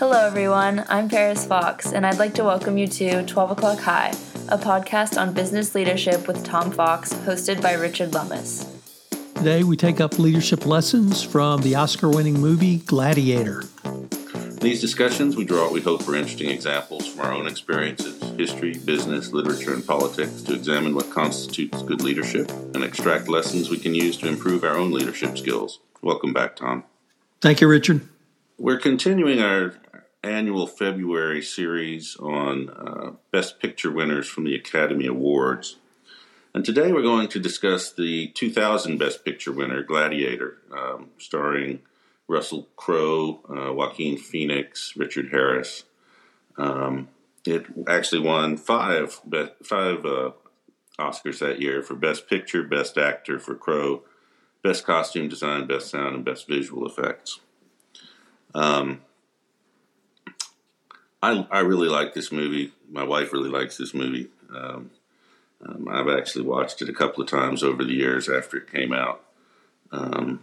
Hello, 0.00 0.26
everyone. 0.26 0.86
I'm 0.88 1.10
Paris 1.10 1.44
Fox, 1.44 1.92
and 1.92 2.06
I'd 2.06 2.18
like 2.18 2.32
to 2.36 2.42
welcome 2.42 2.78
you 2.78 2.86
to 2.86 3.22
12 3.26 3.50
O'Clock 3.50 3.80
High, 3.80 4.08
a 4.48 4.56
podcast 4.56 5.20
on 5.20 5.34
business 5.34 5.74
leadership 5.74 6.26
with 6.26 6.42
Tom 6.42 6.70
Fox, 6.70 7.12
hosted 7.12 7.60
by 7.60 7.74
Richard 7.74 8.14
Lummis. 8.14 8.64
Today, 9.34 9.62
we 9.62 9.76
take 9.76 10.00
up 10.00 10.18
leadership 10.18 10.64
lessons 10.64 11.22
from 11.22 11.60
the 11.60 11.74
Oscar 11.74 12.08
winning 12.08 12.40
movie 12.40 12.78
Gladiator. 12.78 13.64
In 13.84 14.56
these 14.56 14.80
discussions, 14.80 15.36
we 15.36 15.44
draw 15.44 15.64
what 15.64 15.72
we 15.72 15.82
hope 15.82 16.08
are 16.08 16.14
interesting 16.14 16.48
examples 16.48 17.06
from 17.06 17.26
our 17.26 17.34
own 17.34 17.46
experiences, 17.46 18.22
history, 18.38 18.78
business, 18.78 19.34
literature, 19.34 19.74
and 19.74 19.86
politics 19.86 20.40
to 20.44 20.54
examine 20.54 20.94
what 20.94 21.10
constitutes 21.10 21.82
good 21.82 22.00
leadership 22.00 22.50
and 22.74 22.82
extract 22.82 23.28
lessons 23.28 23.68
we 23.68 23.76
can 23.76 23.94
use 23.94 24.16
to 24.16 24.28
improve 24.28 24.64
our 24.64 24.78
own 24.78 24.92
leadership 24.92 25.36
skills. 25.36 25.80
Welcome 26.00 26.32
back, 26.32 26.56
Tom. 26.56 26.84
Thank 27.42 27.60
you, 27.60 27.68
Richard. 27.68 28.08
We're 28.56 28.78
continuing 28.78 29.40
our 29.40 29.74
annual 30.22 30.66
February 30.66 31.42
series 31.42 32.16
on 32.16 32.70
uh, 32.70 33.12
Best 33.30 33.58
Picture 33.58 33.90
winners 33.90 34.28
from 34.28 34.44
the 34.44 34.54
Academy 34.54 35.06
Awards. 35.06 35.76
And 36.52 36.64
today 36.64 36.92
we're 36.92 37.02
going 37.02 37.28
to 37.28 37.38
discuss 37.38 37.92
the 37.92 38.28
2000 38.28 38.98
Best 38.98 39.24
Picture 39.24 39.52
winner, 39.52 39.82
Gladiator, 39.82 40.58
um, 40.76 41.10
starring 41.18 41.80
Russell 42.28 42.68
Crowe, 42.76 43.40
uh, 43.48 43.72
Joaquin 43.72 44.16
Phoenix, 44.16 44.94
Richard 44.96 45.30
Harris. 45.30 45.84
Um, 46.56 47.08
it 47.46 47.66
actually 47.88 48.20
won 48.20 48.56
five 48.56 49.20
five 49.62 50.04
uh, 50.04 50.32
Oscars 50.98 51.38
that 51.38 51.60
year 51.60 51.82
for 51.82 51.94
Best 51.94 52.28
Picture, 52.28 52.62
Best 52.62 52.98
Actor 52.98 53.38
for 53.38 53.54
Crowe, 53.54 54.02
Best 54.62 54.84
Costume 54.84 55.28
Design, 55.28 55.66
Best 55.66 55.90
Sound, 55.90 56.14
and 56.14 56.24
Best 56.24 56.46
Visual 56.46 56.86
Effects. 56.86 57.40
Um, 58.54 59.00
I 61.22 61.46
I 61.50 61.60
really 61.60 61.88
like 61.88 62.14
this 62.14 62.32
movie. 62.32 62.72
My 62.90 63.04
wife 63.04 63.32
really 63.32 63.50
likes 63.50 63.76
this 63.76 63.94
movie. 63.94 64.28
Um, 64.54 64.90
um, 65.64 65.88
I've 65.90 66.08
actually 66.08 66.44
watched 66.44 66.80
it 66.82 66.88
a 66.88 66.94
couple 66.94 67.22
of 67.22 67.28
times 67.28 67.62
over 67.62 67.84
the 67.84 67.92
years 67.92 68.28
after 68.28 68.56
it 68.56 68.70
came 68.70 68.92
out. 68.92 69.22
Um, 69.92 70.40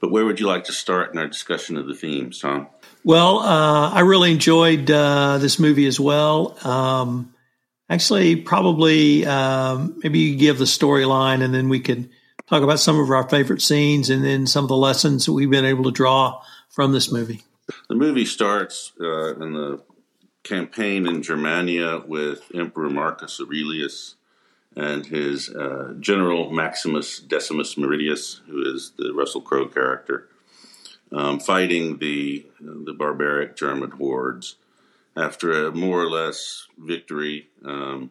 but 0.00 0.10
where 0.10 0.24
would 0.24 0.38
you 0.38 0.46
like 0.46 0.64
to 0.64 0.72
start 0.72 1.12
in 1.12 1.18
our 1.18 1.26
discussion 1.26 1.76
of 1.76 1.86
the 1.86 1.94
themes, 1.94 2.38
Tom? 2.38 2.68
Well, 3.04 3.38
uh, 3.38 3.90
I 3.90 4.00
really 4.00 4.30
enjoyed 4.30 4.90
uh, 4.90 5.38
this 5.38 5.58
movie 5.58 5.86
as 5.86 5.98
well. 5.98 6.56
Um, 6.66 7.34
actually, 7.88 8.36
probably 8.36 9.26
um, 9.26 9.98
maybe 10.02 10.20
you 10.20 10.36
give 10.36 10.58
the 10.58 10.64
storyline 10.64 11.42
and 11.42 11.54
then 11.54 11.68
we 11.68 11.80
could 11.80 12.10
talk 12.46 12.62
about 12.62 12.78
some 12.78 13.00
of 13.00 13.10
our 13.10 13.28
favorite 13.28 13.62
scenes 13.62 14.10
and 14.10 14.24
then 14.24 14.46
some 14.46 14.64
of 14.64 14.68
the 14.68 14.76
lessons 14.76 15.26
that 15.26 15.32
we've 15.32 15.50
been 15.50 15.64
able 15.64 15.84
to 15.84 15.90
draw 15.90 16.42
from 16.68 16.92
this 16.92 17.10
movie. 17.10 17.42
The 17.88 17.94
movie 17.94 18.24
starts 18.24 18.92
uh, 19.00 19.34
in 19.36 19.52
the 19.52 19.82
campaign 20.44 21.06
in 21.06 21.22
Germania 21.22 22.02
with 22.06 22.50
Emperor 22.54 22.88
Marcus 22.88 23.40
Aurelius 23.40 24.14
and 24.76 25.06
his 25.06 25.48
uh, 25.50 25.94
General 25.98 26.52
Maximus 26.52 27.18
Decimus 27.18 27.76
Meridius, 27.76 28.40
who 28.46 28.62
is 28.74 28.92
the 28.96 29.12
Russell 29.12 29.40
Crowe 29.40 29.66
character, 29.66 30.28
um, 31.10 31.40
fighting 31.40 31.98
the 31.98 32.46
the 32.60 32.92
barbaric 32.92 33.56
German 33.56 33.90
hordes. 33.90 34.56
After 35.16 35.66
a 35.66 35.72
more 35.72 36.02
or 36.02 36.10
less 36.10 36.68
victory, 36.78 37.48
um, 37.64 38.10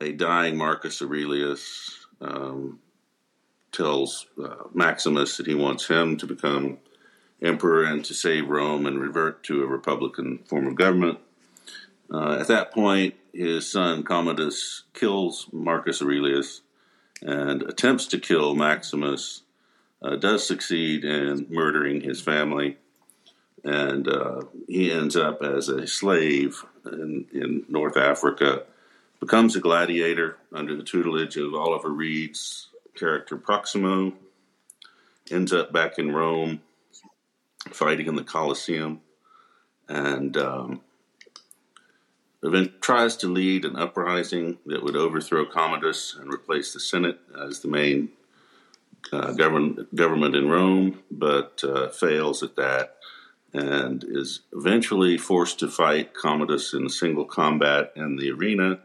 a 0.00 0.10
dying 0.10 0.56
Marcus 0.56 1.00
Aurelius 1.00 2.06
um, 2.20 2.80
tells 3.70 4.26
uh, 4.42 4.64
Maximus 4.74 5.36
that 5.36 5.46
he 5.46 5.54
wants 5.54 5.86
him 5.86 6.16
to 6.16 6.26
become 6.26 6.78
emperor 7.42 7.84
and 7.84 8.04
to 8.04 8.14
save 8.14 8.48
Rome 8.48 8.86
and 8.86 9.00
revert 9.00 9.42
to 9.44 9.62
a 9.62 9.66
republican 9.66 10.38
form 10.46 10.66
of 10.66 10.76
government. 10.76 11.18
Uh, 12.12 12.36
at 12.40 12.48
that 12.48 12.72
point, 12.72 13.14
his 13.32 13.70
son 13.70 14.02
Commodus 14.02 14.84
kills 14.94 15.48
Marcus 15.52 16.02
Aurelius 16.02 16.60
and 17.22 17.62
attempts 17.62 18.06
to 18.06 18.18
kill 18.18 18.54
Maximus, 18.54 19.42
uh, 20.02 20.16
does 20.16 20.46
succeed 20.46 21.04
in 21.04 21.46
murdering 21.48 22.00
his 22.00 22.20
family, 22.20 22.76
and 23.64 24.08
uh, 24.08 24.42
he 24.68 24.90
ends 24.90 25.16
up 25.16 25.42
as 25.42 25.68
a 25.68 25.86
slave 25.86 26.64
in, 26.84 27.26
in, 27.32 27.64
North 27.68 27.96
Africa, 27.96 28.64
becomes 29.20 29.54
a 29.54 29.60
gladiator 29.60 30.36
under 30.52 30.76
the 30.76 30.82
tutelage 30.82 31.36
of 31.36 31.54
Oliver 31.54 31.90
Reed's 31.90 32.68
character 32.96 33.36
Proximo, 33.36 34.12
ends 35.30 35.52
up 35.52 35.72
back 35.72 35.98
in 35.98 36.12
Rome 36.12 36.60
fighting 37.70 38.06
in 38.06 38.16
the 38.16 38.24
Colosseum, 38.24 39.00
and 39.88 40.36
um, 40.36 40.80
tries 42.80 43.16
to 43.16 43.28
lead 43.28 43.64
an 43.64 43.76
uprising 43.76 44.58
that 44.66 44.82
would 44.82 44.96
overthrow 44.96 45.44
Commodus 45.44 46.16
and 46.18 46.32
replace 46.32 46.72
the 46.72 46.80
Senate 46.80 47.18
as 47.40 47.60
the 47.60 47.68
main 47.68 48.10
uh, 49.12 49.32
govern, 49.32 49.86
government 49.94 50.34
in 50.34 50.48
Rome, 50.48 51.02
but 51.10 51.62
uh, 51.64 51.88
fails 51.88 52.42
at 52.42 52.56
that 52.56 52.96
and 53.54 54.04
is 54.04 54.40
eventually 54.52 55.18
forced 55.18 55.58
to 55.60 55.68
fight 55.68 56.14
Commodus 56.14 56.72
in 56.72 56.88
single 56.88 57.24
combat 57.24 57.92
in 57.94 58.16
the 58.16 58.30
arena. 58.30 58.80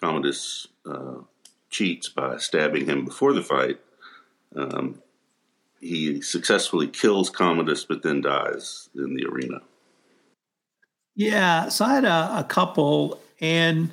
Commodus 0.00 0.68
uh, 0.86 1.16
cheats 1.70 2.08
by 2.08 2.36
stabbing 2.38 2.86
him 2.86 3.04
before 3.04 3.32
the 3.32 3.42
fight. 3.42 3.80
Um, 4.54 5.02
he 5.82 6.22
successfully 6.22 6.86
kills 6.86 7.28
Commodus, 7.28 7.84
but 7.84 8.02
then 8.02 8.20
dies 8.20 8.88
in 8.94 9.14
the 9.14 9.26
arena. 9.26 9.58
Yeah, 11.16 11.68
so 11.68 11.84
I 11.84 11.94
had 11.94 12.04
a, 12.04 12.38
a 12.38 12.46
couple, 12.48 13.20
and 13.40 13.90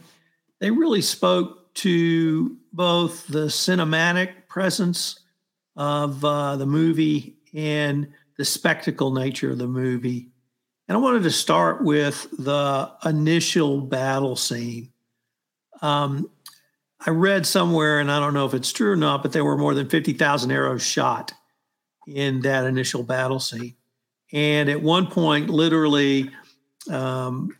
they 0.60 0.70
really 0.72 1.02
spoke 1.02 1.74
to 1.76 2.56
both 2.72 3.28
the 3.28 3.48
cinematic 3.48 4.48
presence 4.48 5.20
of 5.76 6.24
uh, 6.24 6.56
the 6.58 6.66
movie 6.66 7.38
and 7.54 8.14
the 8.38 8.46
spectacle 8.46 9.12
nature 9.12 9.52
of 9.52 9.58
the 9.58 9.68
movie. 9.68 10.30
And 10.88 10.96
I 10.96 11.02
wanted 11.02 11.24
to 11.24 11.32
start 11.32 11.84
with 11.84 12.28
the 12.38 12.92
initial 13.04 13.82
battle 13.82 14.36
scene. 14.36 14.92
Um, 15.82 16.30
I 17.06 17.10
read 17.10 17.48
somewhere, 17.48 18.00
and 18.00 18.12
I 18.12 18.20
don't 18.20 18.34
know 18.34 18.46
if 18.46 18.54
it's 18.54 18.72
true 18.72 18.92
or 18.92 18.96
not, 18.96 19.24
but 19.24 19.32
there 19.32 19.46
were 19.46 19.58
more 19.58 19.74
than 19.74 19.90
50,000 19.90 20.52
arrows 20.52 20.84
shot 20.84 21.34
in 22.16 22.42
that 22.42 22.66
initial 22.66 23.04
battle 23.04 23.40
scene. 23.40 23.76
And 24.32 24.70
at 24.70 24.82
one 24.82 25.08
point, 25.08 25.50
literally, 25.50 26.32
um, 26.92 27.56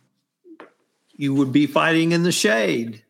you 1.12 1.34
would 1.34 1.52
be 1.52 1.66
fighting 1.66 2.12
in 2.12 2.22
the 2.22 2.32
shade 2.32 3.02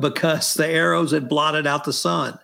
because 0.00 0.54
the 0.54 0.68
arrows 0.68 1.10
had 1.10 1.28
blotted 1.28 1.66
out 1.66 1.84
the 1.84 1.92
sun. 1.92 2.38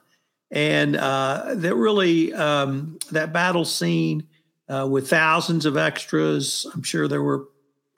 And 0.51 0.97
uh, 0.97 1.55
that 1.57 1.75
really, 1.75 2.33
um, 2.33 2.99
that 3.11 3.33
battle 3.33 3.65
scene 3.65 4.27
uh, 4.69 4.87
with 4.91 5.09
thousands 5.09 5.67
of 5.67 5.77
extras, 5.77 6.67
I'm 6.75 6.83
sure 6.83 7.07
there 7.07 7.23
were 7.23 7.49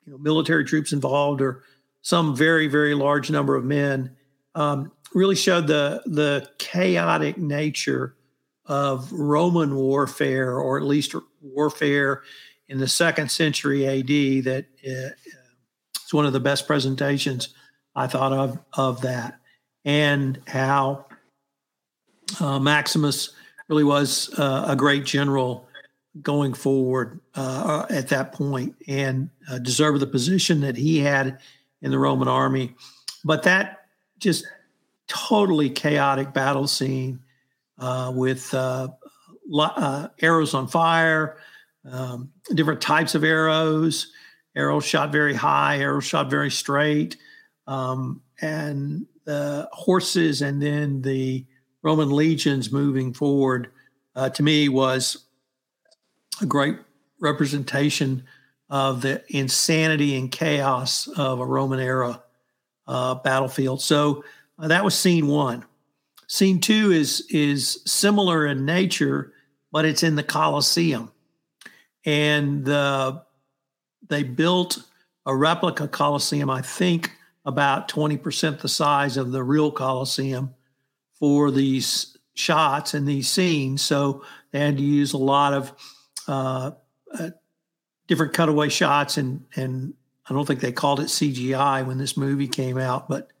you 0.05 0.13
know, 0.13 0.17
military 0.17 0.65
troops 0.65 0.93
involved 0.93 1.41
or 1.41 1.63
some 2.01 2.35
very, 2.35 2.67
very 2.67 2.93
large 2.93 3.31
number 3.31 3.55
of 3.55 3.63
men, 3.63 4.15
um, 4.55 4.91
really 5.13 5.35
showed 5.35 5.67
the, 5.67 6.01
the 6.05 6.49
chaotic 6.57 7.37
nature 7.37 8.15
of 8.65 9.11
Roman 9.11 9.75
warfare, 9.75 10.57
or 10.59 10.77
at 10.77 10.83
least 10.83 11.15
warfare 11.41 12.21
in 12.67 12.77
the 12.77 12.87
second 12.87 13.31
century 13.31 13.85
AD 13.85 14.45
that 14.45 14.65
uh, 14.85 15.13
it's 15.95 16.13
one 16.13 16.25
of 16.25 16.33
the 16.33 16.39
best 16.39 16.67
presentations 16.67 17.49
I 17.95 18.07
thought 18.07 18.31
of 18.31 18.59
of 18.73 19.01
that, 19.01 19.39
and 19.83 20.39
how 20.47 21.05
uh, 22.39 22.59
Maximus 22.59 23.31
really 23.67 23.83
was 23.83 24.33
uh, 24.37 24.65
a 24.67 24.75
great 24.75 25.05
general 25.05 25.67
going 26.21 26.53
forward 26.53 27.19
uh, 27.35 27.85
at 27.89 28.09
that 28.09 28.33
point 28.33 28.75
and 28.87 29.29
uh, 29.49 29.59
deserved 29.59 30.01
the 30.01 30.07
position 30.07 30.61
that 30.61 30.75
he 30.75 30.99
had 30.99 31.39
in 31.81 31.91
the 31.91 31.99
Roman 31.99 32.27
army. 32.27 32.75
But 33.23 33.43
that 33.43 33.85
just 34.19 34.45
totally 35.07 35.69
chaotic 35.69 36.33
battle 36.33 36.67
scene 36.67 37.19
uh, 37.19 37.30
with 38.13 38.53
uh, 38.53 38.87
uh, 39.59 40.07
arrows 40.21 40.53
on 40.53 40.67
fire, 40.67 41.37
um, 41.89 42.29
different 42.53 42.81
types 42.81 43.15
of 43.15 43.23
arrows, 43.23 44.11
arrows 44.55 44.85
shot 44.85 45.11
very 45.11 45.33
high, 45.33 45.79
arrows 45.79 46.05
shot 46.05 46.29
very 46.29 46.51
straight, 46.51 47.17
um, 47.67 48.21
and 48.41 49.05
the 49.25 49.67
horses, 49.71 50.41
and 50.41 50.61
then 50.61 51.01
the 51.01 51.45
Roman 51.83 52.11
legions 52.11 52.71
moving 52.71 53.13
forward. 53.13 53.71
Uh, 54.15 54.29
to 54.29 54.43
me, 54.43 54.69
was 54.69 55.25
a 56.41 56.45
great 56.45 56.77
representation 57.19 58.23
of 58.69 59.01
the 59.01 59.23
insanity 59.29 60.17
and 60.17 60.31
chaos 60.31 61.07
of 61.07 61.39
a 61.39 61.45
Roman 61.45 61.79
era 61.79 62.21
uh, 62.87 63.15
battlefield. 63.15 63.81
So 63.81 64.23
uh, 64.59 64.67
that 64.67 64.83
was 64.83 64.95
scene 64.97 65.27
one. 65.27 65.65
Scene 66.31 66.61
two 66.61 66.93
is 66.93 67.27
is 67.29 67.81
similar 67.85 68.47
in 68.47 68.63
nature, 68.63 69.33
but 69.69 69.83
it's 69.83 70.01
in 70.01 70.15
the 70.15 70.23
Colosseum, 70.23 71.11
and 72.05 72.63
the 72.63 73.21
they 74.07 74.23
built 74.23 74.81
a 75.25 75.35
replica 75.35 75.89
Colosseum. 75.89 76.49
I 76.49 76.61
think 76.61 77.11
about 77.43 77.89
twenty 77.89 78.15
percent 78.15 78.61
the 78.61 78.69
size 78.69 79.17
of 79.17 79.33
the 79.33 79.43
real 79.43 79.71
Colosseum 79.71 80.55
for 81.19 81.51
these 81.51 82.15
shots 82.33 82.93
and 82.93 83.05
these 83.05 83.29
scenes. 83.29 83.81
So 83.81 84.23
they 84.51 84.59
had 84.59 84.77
to 84.77 84.83
use 84.83 85.11
a 85.11 85.17
lot 85.17 85.53
of 85.53 85.73
uh, 86.29 86.71
uh, 87.13 87.31
different 88.07 88.31
cutaway 88.31 88.69
shots, 88.69 89.17
and 89.17 89.43
and 89.57 89.93
I 90.29 90.33
don't 90.33 90.45
think 90.45 90.61
they 90.61 90.71
called 90.71 91.01
it 91.01 91.07
CGI 91.07 91.85
when 91.85 91.97
this 91.97 92.15
movie 92.15 92.47
came 92.47 92.77
out, 92.77 93.09
but 93.09 93.33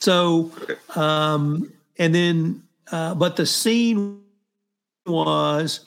so, 0.00 0.52
um, 0.94 1.72
and 1.98 2.14
then, 2.14 2.62
uh, 2.90 3.14
but 3.14 3.36
the 3.36 3.46
scene 3.46 4.22
was 5.06 5.80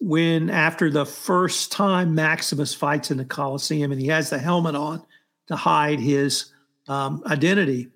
when 0.00 0.50
after 0.50 0.90
the 0.90 1.04
first 1.04 1.72
time 1.72 2.14
Maximus 2.14 2.74
fights 2.74 3.10
in 3.10 3.18
the 3.18 3.24
Colosseum 3.24 3.92
and 3.92 4.00
he 4.00 4.06
has 4.06 4.30
the 4.30 4.38
helmet 4.38 4.74
on 4.74 5.02
to 5.48 5.56
hide 5.56 6.00
his 6.00 6.52
um, 6.88 7.22
identity 7.26 7.88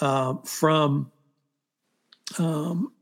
uh, 0.00 0.34
from 0.44 1.10
um, 2.38 2.92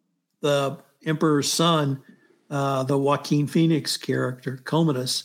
the 0.41 0.79
emperor's 1.07 1.53
son, 1.53 2.03
uh, 2.51 2.83
the 2.83 2.99
Joaquin 2.99 3.47
Phoenix 3.47 3.97
character, 3.97 4.59
Commodus, 4.65 5.25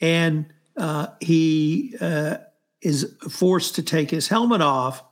and 0.00 0.46
uh, 0.76 1.08
he 1.20 1.96
uh, 2.00 2.36
is 2.82 3.14
forced 3.30 3.74
to 3.76 3.82
take 3.82 4.10
his 4.10 4.28
helmet 4.28 4.60
off 4.60 5.04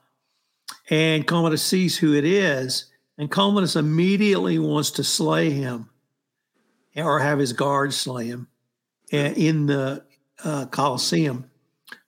and 0.90 1.26
Commodus 1.26 1.62
sees 1.62 1.98
who 1.98 2.14
it 2.14 2.24
is, 2.24 2.86
and 3.18 3.30
Commodus 3.30 3.76
immediately 3.76 4.58
wants 4.58 4.90
to 4.92 5.04
slay 5.04 5.50
him 5.50 5.90
or 6.96 7.20
have 7.20 7.38
his 7.38 7.52
guards 7.52 7.96
slay 7.96 8.26
him 8.26 8.48
in 9.10 9.66
the 9.66 10.04
uh, 10.44 10.66
Colosseum. 10.66 11.50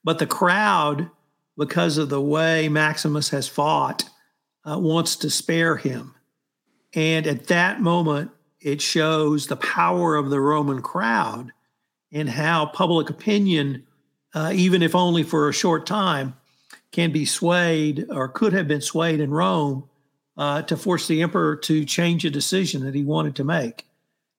But 0.03 0.19
the 0.19 0.27
crowd, 0.27 1.11
because 1.57 1.99
of 1.99 2.09
the 2.09 2.21
way 2.21 2.69
Maximus 2.69 3.31
has 3.31 3.49
fought, 3.49 4.05
uh, 4.65 4.79
wants 4.79 5.17
to 5.17 5.31
spare 5.31 5.77
him. 5.77 6.15
And 6.95 7.27
at 7.27 7.47
that 7.49 7.81
moment, 7.81 8.31
it 8.61 8.81
shows 8.81 9.47
the 9.47 9.57
power 9.57 10.17
of 10.17 10.31
the 10.31 10.41
Roman 10.41 10.81
crowd 10.81 11.53
and 12.13 12.29
how 12.29 12.67
public 12.67 13.11
opinion, 13.11 13.87
uh, 14.33 14.53
even 14.55 14.83
if 14.83 14.95
only 14.95 15.23
for 15.23 15.49
a 15.49 15.53
short 15.53 15.87
time, 15.87 16.35
can 16.95 17.11
be 17.11 17.25
swayed 17.25 18.07
or 18.09 18.29
could 18.29 18.53
have 18.53 18.69
been 18.69 18.81
swayed 18.81 19.19
in 19.19 19.33
Rome 19.33 19.89
uh, 20.37 20.63
to 20.63 20.77
force 20.77 21.09
the 21.09 21.23
emperor 21.23 21.57
to 21.57 21.85
change 21.85 22.25
a 22.25 22.31
decision 22.31 22.85
that 22.85 22.95
he 22.95 23.03
wanted 23.03 23.35
to 23.35 23.45
make. 23.45 23.85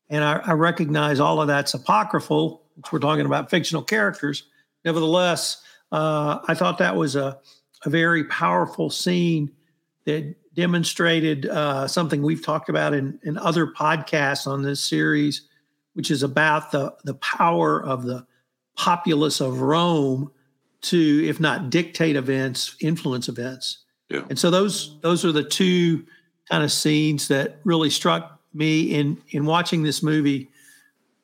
And 0.09 0.23
I, 0.23 0.37
I 0.37 0.51
recognize 0.53 1.19
all 1.19 1.41
of 1.41 1.47
that's 1.49 1.73
apocryphal. 1.73 2.63
We're 2.93 2.99
talking 2.99 3.25
about 3.25 3.49
fictional 3.49 3.83
characters. 3.83 4.43
Nevertheless, 4.85 5.61
uh, 5.91 6.39
I 6.47 6.53
thought 6.53 6.77
that 6.77 6.95
was 6.95 7.17
a, 7.17 7.37
a 7.83 7.89
very 7.89 8.23
powerful 8.23 8.89
scene 8.89 9.51
that 10.05 10.33
demonstrated 10.53 11.47
uh, 11.47 11.89
something 11.89 12.21
we've 12.21 12.45
talked 12.45 12.69
about 12.69 12.93
in, 12.93 13.19
in 13.23 13.37
other 13.37 13.67
podcasts 13.67 14.47
on 14.47 14.61
this 14.61 14.81
series, 14.81 15.41
which 15.93 16.09
is 16.09 16.23
about 16.23 16.71
the, 16.71 16.95
the 17.03 17.15
power 17.15 17.83
of 17.83 18.03
the 18.03 18.25
populace 18.77 19.41
of 19.41 19.59
Rome 19.59 20.31
to, 20.85 21.27
if 21.27 21.39
not 21.39 21.69
dictate 21.69 22.15
events, 22.15 22.75
influence 22.79 23.27
events. 23.27 23.79
Yeah. 24.09 24.21
And 24.29 24.37
so 24.37 24.51
those 24.51 24.97
those 25.01 25.25
are 25.25 25.31
the 25.31 25.43
two 25.43 26.05
kind 26.49 26.63
of 26.63 26.71
scenes 26.71 27.27
that 27.29 27.59
really 27.63 27.89
struck 27.89 28.39
me 28.53 28.93
in 28.93 29.21
in 29.29 29.45
watching 29.45 29.83
this 29.83 30.03
movie. 30.03 30.49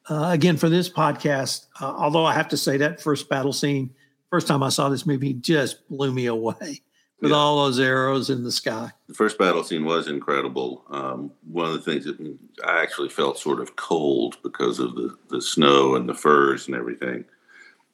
Uh, 0.10 0.30
again, 0.32 0.58
for 0.58 0.68
this 0.68 0.90
podcast, 0.90 1.68
uh, 1.80 1.86
although 1.86 2.26
I 2.26 2.34
have 2.34 2.50
to 2.50 2.58
say 2.58 2.78
that 2.78 3.02
first 3.02 3.30
battle 3.30 3.54
scene, 3.54 3.92
first 4.30 4.48
time 4.48 4.64
I 4.64 4.70
saw 4.70 4.90
this 4.90 5.06
movie, 5.06 5.34
just 5.34 5.88
blew 5.90 6.12
me 6.12 6.26
away 6.26 6.82
with 7.22 7.32
yeah. 7.32 7.38
all 7.38 7.66
those 7.66 7.80
arrows 7.80 8.32
in 8.32 8.44
the 8.44 8.52
sky. 8.52 8.92
The 9.08 9.14
first 9.14 9.38
battle 9.38 9.64
scene 9.64 9.86
was 9.86 10.08
incredible. 10.08 10.84
Um, 10.90 11.32
one 11.48 11.68
of 11.68 11.74
the 11.74 11.80
things 11.80 12.06
that 12.06 12.18
I 12.66 12.82
actually 12.82 13.10
felt 13.10 13.38
sort 13.38 13.62
of 13.62 13.76
cold 13.76 14.38
because 14.42 14.80
of 14.80 14.96
the, 14.96 15.16
the 15.30 15.42
snow 15.42 15.96
and 15.96 16.10
the 16.10 16.16
furs 16.16 16.66
and 16.66 16.76
everything 16.76 17.26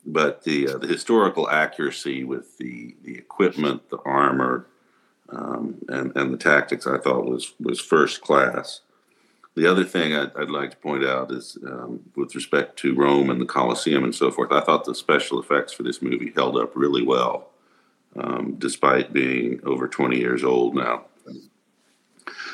but 0.05 0.44
the 0.44 0.69
uh, 0.69 0.77
the 0.77 0.88
historical 0.88 1.49
accuracy 1.49 2.23
with 2.23 2.57
the 2.57 2.95
the 3.03 3.17
equipment, 3.17 3.89
the 3.89 3.99
armor, 4.05 4.67
um, 5.29 5.75
and 5.89 6.15
and 6.15 6.33
the 6.33 6.38
tactics, 6.38 6.88
I 6.88 6.97
thought 6.97 7.25
was 7.25 7.53
was 7.59 7.79
first 7.79 8.21
class. 8.21 8.81
The 9.55 9.65
other 9.65 9.83
thing 9.83 10.13
I'd, 10.13 10.31
I'd 10.38 10.51
like 10.51 10.71
to 10.71 10.77
point 10.77 11.03
out 11.03 11.31
is 11.31 11.57
um, 11.65 12.01
with 12.15 12.35
respect 12.35 12.77
to 12.79 12.94
Rome 12.94 13.31
and 13.31 13.41
the 13.41 13.45
Colosseum 13.45 14.03
and 14.03 14.13
so 14.13 14.29
forth. 14.29 14.51
I 14.51 14.61
thought 14.61 14.85
the 14.85 14.94
special 14.94 15.41
effects 15.41 15.73
for 15.73 15.81
this 15.81 15.99
movie 15.99 16.31
held 16.35 16.57
up 16.57 16.75
really 16.75 17.01
well, 17.01 17.49
um, 18.16 18.56
despite 18.59 19.13
being 19.13 19.59
over 19.66 19.87
20 19.87 20.19
years 20.19 20.44
old 20.44 20.75
now. 20.75 21.06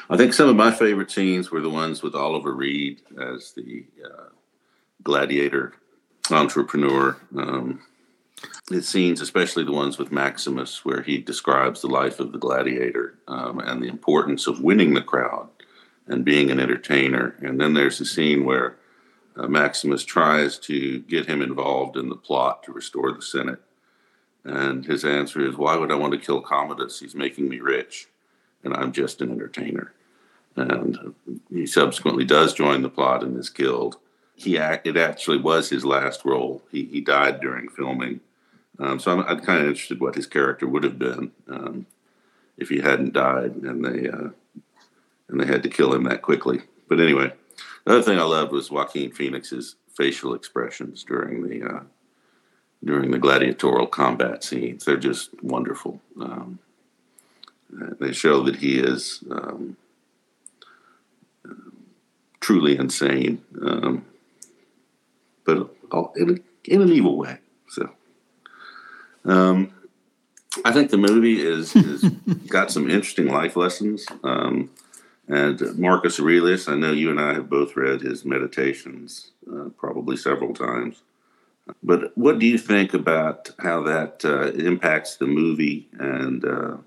I 0.10 0.16
think 0.16 0.34
some 0.34 0.48
of 0.48 0.56
my 0.56 0.72
favorite 0.72 1.12
scenes 1.12 1.52
were 1.52 1.62
the 1.62 1.70
ones 1.70 2.02
with 2.02 2.16
Oliver 2.16 2.54
Reed 2.54 3.02
as 3.20 3.52
the 3.52 3.86
uh, 4.04 4.30
gladiator 5.02 5.74
entrepreneur. 6.32 7.18
Um, 7.36 7.82
his 8.70 8.88
scenes, 8.88 9.22
especially 9.22 9.64
the 9.64 9.72
ones 9.72 9.98
with 9.98 10.12
Maximus, 10.12 10.86
where 10.86 11.02
he 11.02 11.18
describes 11.18 11.82
the 11.82 11.88
life 11.88 12.20
of 12.20 12.32
the 12.32 12.38
gladiator 12.38 13.16
um, 13.28 13.60
and 13.60 13.82
the 13.82 13.88
importance 13.88 14.48
of 14.48 14.62
winning 14.62 14.94
the 14.94 15.02
crowd 15.02 15.50
and 16.08 16.26
being 16.26 16.50
an 16.50 16.60
entertainer. 16.60 17.36
And 17.42 17.60
then 17.60 17.74
there's 17.74 18.00
a 18.02 18.06
scene 18.06 18.46
where 18.46 18.78
uh, 19.36 19.48
Maximus 19.48 20.04
tries 20.04 20.58
to 20.60 21.00
get 21.02 21.26
him 21.26 21.42
involved 21.42 21.98
in 21.98 22.10
the 22.10 22.16
plot 22.16 22.64
to 22.64 22.72
restore 22.72 23.12
the 23.12 23.22
Senate. 23.22 23.60
And 24.44 24.86
his 24.86 25.06
answer 25.06 25.46
is, 25.46 25.56
Why 25.56 25.78
would 25.78 25.92
I 25.92 25.96
want 25.96 26.14
to 26.14 26.20
kill 26.20 26.42
Commodus? 26.42 27.00
He's 27.00 27.16
making 27.16 27.48
me 27.48 27.60
rich, 27.60 28.08
and 28.64 28.74
I'm 28.74 28.92
just 28.92 29.22
an 29.22 29.32
entertainer. 29.32 29.94
And 30.56 31.16
he 31.50 31.66
subsequently 31.66 32.26
does 32.26 32.54
join 32.54 32.82
the 32.82 32.90
plot 32.90 33.24
and 33.24 33.38
is 33.38 33.50
killed 33.50 33.98
he 34.36 34.58
it 34.58 34.98
actually 34.98 35.38
was 35.38 35.70
his 35.70 35.86
last 35.86 36.26
role. 36.26 36.64
He 36.72 36.86
he 36.86 37.02
died 37.02 37.40
during 37.40 37.70
filming, 37.70 38.20
um, 38.80 39.00
so 39.00 39.12
I'm, 39.12 39.20
I'm 39.22 39.40
kind 39.40 39.62
of 39.62 39.68
interested 39.68 40.00
what 40.00 40.16
his 40.16 40.28
character 40.28 40.68
would 40.68 40.84
have 40.84 41.00
been 41.00 41.32
um, 41.48 41.86
if 42.58 42.70
he 42.70 42.80
hadn't 42.80 43.14
died 43.14 43.56
and 43.56 43.86
they 43.86 44.10
uh, 44.10 44.30
and 45.28 45.40
they 45.40 45.46
had 45.46 45.64
to 45.64 45.70
kill 45.70 45.94
him 45.94 46.04
that 46.04 46.22
quickly. 46.22 46.62
But 46.88 47.00
anyway, 47.00 47.34
the 47.86 47.94
other 47.94 48.04
thing 48.04 48.20
I 48.20 48.24
loved 48.24 48.52
was 48.52 48.72
Joaquin 48.72 49.12
Phoenix's 49.12 49.76
facial 49.96 50.34
expressions 50.34 51.04
during 51.04 51.48
the 51.48 51.64
uh, 51.64 51.84
during 52.84 53.12
the 53.12 53.20
gladiatorial 53.20 53.88
combat 53.88 54.44
scenes. 54.44 54.86
They're 54.86 54.98
just 54.98 55.30
wonderful. 55.42 56.02
Um, 56.20 56.60
they 58.00 58.12
show 58.12 58.44
that 58.44 58.58
he 58.58 58.78
is 58.80 59.24
um, 59.32 59.78
truly 62.40 62.78
insane. 62.78 63.44
Um, 63.62 64.06
but 65.46 65.70
in, 66.16 66.30
a, 66.30 66.72
in 66.72 66.82
an 66.82 66.90
evil 66.90 67.18
way. 67.18 67.38
So, 67.70 67.90
um, 69.26 69.74
I 70.64 70.72
think 70.72 70.92
the 70.92 70.98
movie 70.98 71.42
is, 71.42 71.76
is 71.76 72.04
got 72.48 72.72
some 72.72 72.90
interesting 72.90 73.28
life 73.28 73.56
lessons. 73.56 74.06
Um, 74.24 74.70
And 75.28 75.78
Marcus 75.78 76.20
Aurelius, 76.20 76.68
I 76.68 76.76
know 76.76 76.92
you 76.92 77.10
and 77.10 77.20
I 77.20 77.34
have 77.34 77.50
both 77.50 77.78
read 77.78 78.02
his 78.02 78.26
meditations 78.26 79.32
uh, 79.52 79.70
probably 79.78 80.18
several 80.18 80.54
times. 80.54 81.02
But 81.82 82.12
what 82.18 82.40
do 82.40 82.46
you 82.46 82.58
think 82.58 82.94
about 82.94 83.50
how 83.60 83.84
that 83.84 84.26
uh, 84.26 84.52
impacts 84.52 85.16
the 85.16 85.28
movie? 85.28 85.88
And 85.98 86.44
uh... 86.44 86.78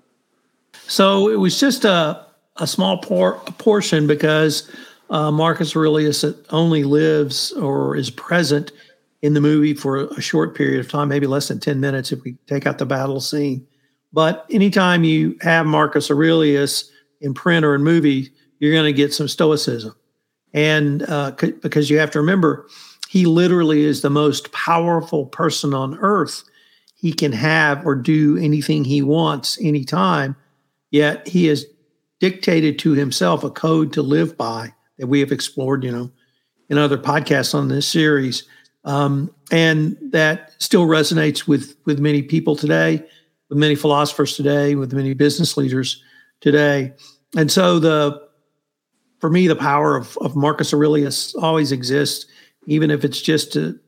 so 0.85 1.29
it 1.29 1.37
was 1.39 1.59
just 1.59 1.83
a 1.83 2.27
a 2.57 2.67
small 2.67 2.97
por- 2.99 3.39
portion 3.57 4.07
because 4.07 4.69
uh, 5.09 5.31
Marcus 5.31 5.75
Aurelius 5.75 6.25
only 6.49 6.83
lives 6.83 7.51
or 7.53 7.95
is 7.95 8.09
present 8.09 8.71
in 9.21 9.33
the 9.33 9.41
movie 9.41 9.73
for 9.73 10.05
a 10.05 10.21
short 10.21 10.55
period 10.55 10.79
of 10.79 10.89
time, 10.89 11.07
maybe 11.07 11.27
less 11.27 11.47
than 11.47 11.59
ten 11.59 11.79
minutes 11.79 12.11
if 12.11 12.23
we 12.23 12.33
take 12.47 12.67
out 12.67 12.77
the 12.77 12.85
battle 12.85 13.19
scene. 13.19 13.65
But 14.13 14.45
anytime 14.49 15.03
you 15.03 15.37
have 15.41 15.65
Marcus 15.65 16.09
Aurelius 16.11 16.91
in 17.21 17.33
print 17.33 17.65
or 17.65 17.75
in 17.75 17.83
movie, 17.83 18.31
you're 18.59 18.73
going 18.73 18.85
to 18.85 18.93
get 18.93 19.13
some 19.13 19.27
stoicism. 19.27 19.95
And 20.53 21.03
uh, 21.03 21.35
c- 21.39 21.51
because 21.51 21.89
you 21.89 21.99
have 21.99 22.11
to 22.11 22.19
remember, 22.19 22.67
he 23.09 23.25
literally 23.25 23.83
is 23.83 24.01
the 24.01 24.09
most 24.09 24.51
powerful 24.51 25.25
person 25.25 25.73
on 25.73 25.97
earth. 25.99 26.43
He 26.95 27.13
can 27.13 27.31
have 27.31 27.85
or 27.85 27.95
do 27.95 28.37
anything 28.37 28.83
he 28.83 29.01
wants 29.01 29.59
anytime, 29.61 30.35
yet 30.89 31.27
he 31.27 31.45
has 31.45 31.65
dictated 32.19 32.79
to 32.79 32.93
himself 32.93 33.43
a 33.43 33.51
code 33.51 33.93
to 33.93 34.01
live 34.01 34.37
by 34.37 34.73
that 34.97 35.07
we 35.07 35.19
have 35.19 35.31
explored, 35.31 35.83
you 35.83 35.91
know, 35.91 36.11
in 36.69 36.77
other 36.77 36.97
podcasts 36.97 37.53
on 37.53 37.67
this 37.67 37.87
series. 37.87 38.43
Um, 38.83 39.33
and 39.51 39.97
that 40.11 40.53
still 40.59 40.85
resonates 40.85 41.47
with 41.47 41.75
with 41.85 41.99
many 41.99 42.21
people 42.21 42.55
today, 42.55 43.03
with 43.49 43.57
many 43.57 43.75
philosophers 43.75 44.35
today, 44.35 44.75
with 44.75 44.93
many 44.93 45.13
business 45.13 45.57
leaders 45.57 46.01
today. 46.41 46.93
And 47.35 47.51
so 47.51 47.79
the 47.79 48.27
for 49.19 49.29
me, 49.29 49.47
the 49.47 49.55
power 49.55 49.97
of, 49.97 50.17
of 50.17 50.35
Marcus 50.35 50.73
Aurelius 50.73 51.33
always 51.35 51.71
exists, 51.71 52.27
even 52.67 52.91
if 52.91 53.03
it's 53.03 53.21
just 53.21 53.51
to 53.53 53.79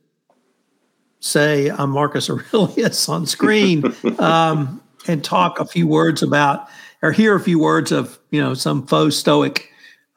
say 1.20 1.70
I'm 1.70 1.90
Marcus 1.90 2.28
Aurelius 2.52 3.08
on 3.08 3.26
screen 3.26 3.94
um, 4.18 4.82
and 5.06 5.22
talk 5.22 5.60
a 5.60 5.64
few 5.64 5.86
words 5.86 6.22
about 6.22 6.68
or 7.02 7.12
hear 7.12 7.34
a 7.34 7.40
few 7.40 7.58
words 7.58 7.92
of 7.92 8.18
you 8.30 8.40
know 8.40 8.54
some 8.54 8.86
faux 8.86 9.16
stoic 9.16 9.69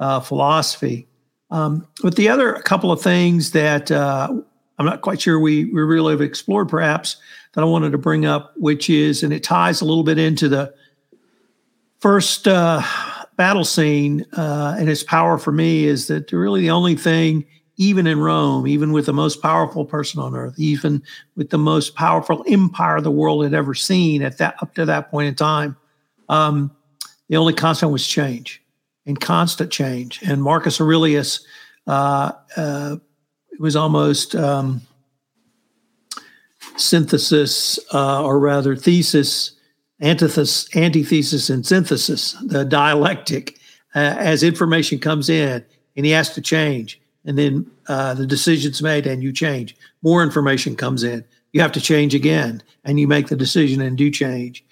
uh, 0.04 0.20
philosophy. 0.20 1.08
Um, 1.50 1.88
but 2.02 2.18
the 2.18 2.28
other 2.28 2.54
couple 2.66 2.92
of 2.92 3.02
things 3.02 3.52
that 3.52 3.90
uh, 3.90 4.28
I'm 4.78 4.86
not 4.86 5.02
quite 5.02 5.22
sure 5.22 5.40
we 5.40 5.66
we 5.66 5.82
really 5.82 6.12
have 6.12 6.22
explored, 6.22 6.68
perhaps 6.68 7.18
that 7.54 7.62
I 7.62 7.66
wanted 7.66 7.92
to 7.92 7.98
bring 7.98 8.26
up, 8.26 8.54
which 8.58 8.90
is, 8.90 9.24
and 9.24 9.32
it 9.32 9.44
ties 9.44 9.80
a 9.80 9.86
little 9.86 10.04
bit 10.04 10.18
into 10.18 10.50
the 10.50 10.74
first 12.00 12.48
uh, 12.48 12.82
battle 13.38 13.64
scene 13.64 14.26
uh, 14.34 14.76
and 14.78 14.90
its 14.90 15.04
power 15.04 15.38
for 15.38 15.54
me 15.54 15.86
is 15.86 16.08
that 16.08 16.32
really 16.34 16.62
the 16.62 16.72
only 16.72 16.96
thing, 16.96 17.46
even 17.78 18.08
in 18.08 18.20
Rome, 18.20 18.68
even 18.68 18.92
with 18.92 19.06
the 19.06 19.14
most 19.14 19.42
powerful 19.42 19.86
person 19.86 20.20
on 20.20 20.36
earth, 20.36 20.56
even 20.58 21.02
with 21.38 21.50
the 21.50 21.58
most 21.58 21.96
powerful 21.96 22.44
empire 22.48 23.00
the 23.00 23.12
world 23.12 23.44
had 23.44 23.54
ever 23.54 23.74
seen 23.74 24.22
at 24.22 24.38
that 24.40 24.56
up 24.62 24.74
to 24.76 24.86
that 24.86 25.10
point 25.12 25.30
in 25.30 25.36
time, 25.36 25.78
um, 26.28 26.76
the 27.30 27.38
only 27.38 27.54
constant 27.54 27.92
was 27.92 28.06
change 28.06 28.63
and 29.06 29.20
constant 29.20 29.72
change. 29.72 30.22
And 30.24 30.42
Marcus 30.42 30.80
Aurelius 30.80 31.46
uh, 31.88 32.32
uh, 32.56 32.98
it 33.52 33.60
was 33.60 33.76
almost 33.76 34.36
um, 34.36 34.82
synthesis, 36.76 37.80
uh, 37.94 38.24
or 38.24 38.40
rather 38.40 38.76
thesis 38.76 39.52
antithesis, 40.02 40.76
antithesis 40.76 41.50
and 41.50 41.66
synthesis, 41.66 42.34
the 42.44 42.66
dialectic, 42.66 43.58
uh, 43.96 44.16
as 44.18 44.44
information 44.44 45.00
comes 45.00 45.30
in 45.30 45.64
and 45.96 46.06
he 46.06 46.12
has 46.12 46.34
to 46.34 46.42
change. 46.42 47.00
And 47.26 47.38
then 47.38 47.72
uh, 47.88 48.14
the 48.16 48.26
decision's 48.26 48.82
made 48.82 49.08
and 49.08 49.24
you 49.24 49.32
change. 49.32 49.78
More 50.02 50.24
information 50.24 50.76
comes 50.76 51.04
in. 51.04 51.24
You 51.54 51.62
have 51.62 51.72
to 51.74 51.82
change 51.82 52.16
again 52.16 52.62
and 52.84 53.00
you 53.00 53.08
make 53.08 53.28
the 53.28 53.36
decision 53.36 53.82
and 53.82 53.98
do 53.98 54.10
change. 54.10 54.66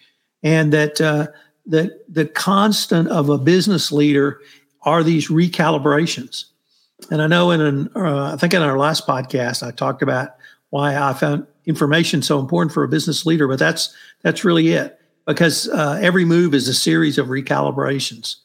And 0.43 0.73
that 0.73 0.99
uh, 0.99 1.27
the, 1.65 1.97
the 2.09 2.25
constant 2.25 3.07
of 3.09 3.29
a 3.29 3.37
business 3.37 3.91
leader 3.91 4.41
are 4.83 5.03
these 5.03 5.29
recalibrations. 5.29 6.45
And 7.09 7.21
I 7.21 7.27
know 7.27 7.51
in 7.51 7.61
an, 7.61 7.89
uh, 7.95 8.33
I 8.33 8.37
think 8.37 8.53
in 8.53 8.61
our 8.61 8.77
last 8.77 9.07
podcast, 9.07 9.65
I 9.65 9.71
talked 9.71 10.01
about 10.01 10.35
why 10.69 10.95
I 10.95 11.13
found 11.13 11.45
information 11.65 12.21
so 12.21 12.39
important 12.39 12.73
for 12.73 12.83
a 12.83 12.87
business 12.87 13.25
leader, 13.25 13.47
but 13.47 13.59
that's 13.59 13.93
that's 14.23 14.43
really 14.43 14.69
it 14.69 14.99
because 15.25 15.69
uh, 15.69 15.99
every 16.01 16.25
move 16.25 16.53
is 16.53 16.67
a 16.67 16.73
series 16.73 17.17
of 17.17 17.27
recalibrations, 17.27 18.37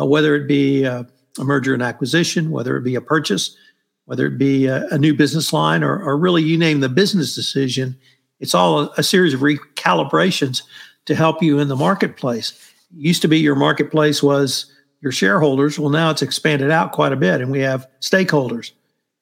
uh, 0.00 0.06
whether 0.06 0.34
it 0.34 0.46
be 0.46 0.84
a, 0.84 1.06
merger 1.38 1.72
and 1.72 1.82
acquisition, 1.82 2.50
whether 2.50 2.76
it 2.76 2.82
be 2.82 2.96
a 2.96 3.00
purchase, 3.00 3.56
whether 4.04 4.26
it 4.26 4.36
be 4.36 4.66
a, 4.66 4.86
a 4.88 4.98
new 4.98 5.14
business 5.14 5.54
line, 5.54 5.82
or, 5.82 6.02
or, 6.02 6.18
really 6.18 6.42
you 6.42 6.58
name 6.58 6.80
the 6.80 6.88
business 6.88 7.34
decision. 7.34 7.96
It's 8.40 8.54
all 8.54 8.80
a, 8.80 8.90
a, 8.98 9.02
series 9.02 9.32
of 9.32 9.40
recalibrations 9.40 10.62
to 11.10 11.14
help 11.14 11.42
you 11.42 11.58
in 11.58 11.68
the 11.68 11.76
marketplace. 11.76 12.52
It 12.92 13.00
used 13.00 13.22
to 13.22 13.28
be 13.28 13.38
your 13.38 13.54
marketplace 13.54 14.22
was 14.22 14.72
your 15.00 15.12
shareholders. 15.12 15.78
Well, 15.78 15.90
now 15.90 16.10
it's 16.10 16.22
expanded 16.22 16.70
out 16.70 16.92
quite 16.92 17.12
a 17.12 17.16
bit, 17.16 17.40
and 17.40 17.50
we 17.50 17.60
have 17.60 17.86
stakeholders, 18.00 18.72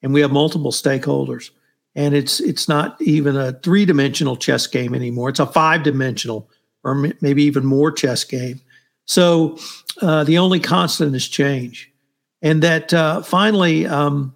and 0.01 0.13
we 0.13 0.21
have 0.21 0.31
multiple 0.31 0.71
stakeholders. 0.71 1.51
And 1.95 2.15
it's 2.15 2.39
it's 2.39 2.69
not 2.69 3.01
even 3.01 3.35
a 3.35 3.53
three 3.53 3.85
dimensional 3.85 4.37
chess 4.37 4.67
game 4.67 4.95
anymore. 4.95 5.29
It's 5.29 5.39
a 5.39 5.45
five 5.45 5.83
dimensional 5.83 6.49
or 6.83 6.95
maybe 7.21 7.43
even 7.43 7.65
more 7.65 7.91
chess 7.91 8.23
game. 8.23 8.61
So 9.05 9.57
uh, 10.01 10.23
the 10.23 10.37
only 10.37 10.59
constant 10.59 11.15
is 11.15 11.27
change. 11.27 11.91
And 12.41 12.63
that 12.63 12.93
uh, 12.93 13.21
finally, 13.21 13.85
um, 13.85 14.33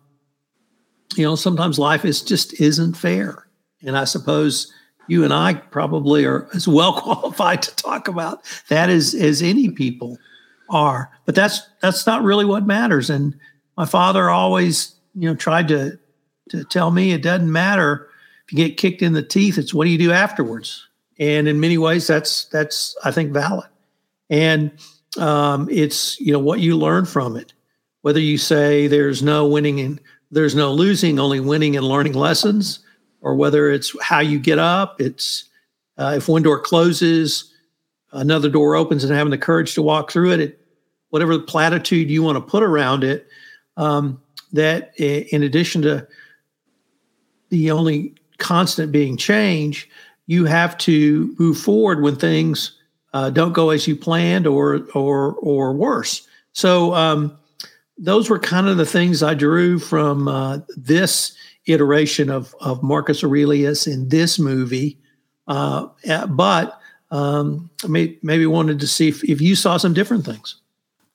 you 1.15 1.24
know, 1.24 1.36
sometimes 1.36 1.79
life 1.79 2.03
is 2.03 2.22
just 2.22 2.60
isn't 2.60 2.95
fair. 2.95 3.48
And 3.81 3.98
I 3.98 4.03
suppose 4.03 4.74
you 5.07 5.24
and 5.24 5.33
I 5.33 5.53
probably 5.53 6.25
are 6.25 6.48
as 6.53 6.67
well 6.67 6.93
qualified 7.01 7.62
to 7.63 7.75
talk 7.75 8.07
about 8.07 8.43
that 8.69 8.89
as 8.89 9.13
as 9.13 9.41
any 9.41 9.69
people 9.69 10.17
are. 10.69 11.12
But 11.25 11.36
that's 11.36 11.62
that's 11.81 12.05
not 12.05 12.24
really 12.24 12.45
what 12.45 12.65
matters. 12.65 13.10
And 13.10 13.38
my 13.77 13.86
father 13.86 14.29
always, 14.29 14.95
you 15.15 15.29
know, 15.29 15.36
tried 15.36 15.67
to 15.69 16.00
to 16.50 16.63
tell 16.65 16.91
me 16.91 17.12
it 17.12 17.24
doesn't 17.24 17.51
matter 17.51 18.10
if 18.45 18.53
you 18.53 18.57
get 18.57 18.77
kicked 18.77 19.01
in 19.01 19.13
the 19.13 19.24
teeth. 19.24 19.57
It's 19.57 19.74
what 19.74 19.86
do 19.86 19.91
you 19.91 19.98
do 19.98 20.12
afterwards 20.12 20.88
and 21.19 21.48
in 21.48 21.60
many 21.60 21.77
ways 21.77 22.07
that's 22.07 22.45
that's 22.45 22.95
i 23.03 23.12
think 23.12 23.31
valid 23.31 23.67
and 24.29 24.72
um, 25.19 25.67
it's 25.69 26.19
you 26.19 26.33
know 26.33 26.39
what 26.39 26.60
you 26.60 26.75
learn 26.75 27.05
from 27.05 27.38
it 27.38 27.53
whether 28.01 28.19
you 28.19 28.38
say 28.38 28.88
there's 28.88 29.22
no 29.22 29.45
winning 29.48 29.79
and 29.79 30.01
there's 30.31 30.55
no 30.55 30.72
losing 30.72 31.19
only 31.19 31.39
winning 31.39 31.77
and 31.77 31.86
learning 31.86 32.13
lessons 32.13 32.79
or 33.23 33.35
whether 33.35 33.71
it's 33.71 33.95
how 34.01 34.19
you 34.19 34.39
get 34.39 34.59
up 34.59 35.01
it's 35.01 35.45
uh, 35.97 36.13
if 36.15 36.27
one 36.27 36.43
door 36.43 36.59
closes 36.59 37.51
another 38.11 38.49
door 38.49 38.75
opens 38.75 39.03
and 39.03 39.13
having 39.13 39.31
the 39.31 39.37
courage 39.37 39.73
to 39.73 39.81
walk 39.81 40.11
through 40.11 40.31
it, 40.31 40.39
it 40.39 40.59
whatever 41.09 41.37
platitude 41.39 42.09
you 42.09 42.21
want 42.21 42.35
to 42.35 42.41
put 42.41 42.61
around 42.61 43.03
it 43.03 43.27
um, 43.77 44.21
that 44.51 44.93
in 44.99 45.41
addition 45.41 45.81
to 45.81 46.07
the 47.49 47.71
only 47.71 48.13
constant 48.37 48.91
being 48.91 49.17
change 49.17 49.89
you 50.27 50.45
have 50.45 50.77
to 50.77 51.35
move 51.39 51.57
forward 51.57 52.01
when 52.01 52.15
things 52.15 52.77
uh, 53.13 53.29
don't 53.29 53.53
go 53.53 53.69
as 53.69 53.87
you 53.87 53.95
planned 53.95 54.47
or 54.47 54.87
or 54.93 55.33
or 55.35 55.73
worse. 55.73 56.27
So 56.53 56.93
um, 56.93 57.37
those 57.97 58.29
were 58.29 58.39
kind 58.39 58.67
of 58.67 58.77
the 58.77 58.85
things 58.85 59.21
I 59.21 59.33
drew 59.33 59.79
from 59.79 60.27
uh, 60.27 60.59
this 60.75 61.35
iteration 61.67 62.29
of 62.29 62.55
of 62.62 62.84
Marcus 62.84 63.24
Aurelius 63.24 63.88
in 63.88 64.10
this 64.10 64.39
movie. 64.39 65.00
Uh, 65.48 65.88
but 66.29 66.79
um, 67.12 67.70
may, 67.88 68.17
maybe 68.24 68.46
wanted 68.46 68.79
to 68.79 68.88
see 68.88 69.08
if, 69.08 69.24
if 69.24 69.41
you 69.41 69.55
saw 69.55 69.77
some 69.77 69.93
different 69.93 70.25
things. 70.25 70.55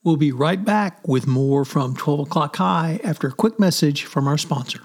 We'll 0.05 0.17
be 0.17 0.33
right 0.33 0.64
back 0.64 1.07
with 1.09 1.26
more 1.26 1.64
from 1.64 1.97
12 1.97 2.21
o'clock 2.21 2.57
high 2.57 3.00
after 3.02 3.28
a 3.28 3.33
quick 3.33 3.59
message 3.59 4.05
from 4.05 4.28
our 4.28 4.38
sponsor. 4.38 4.81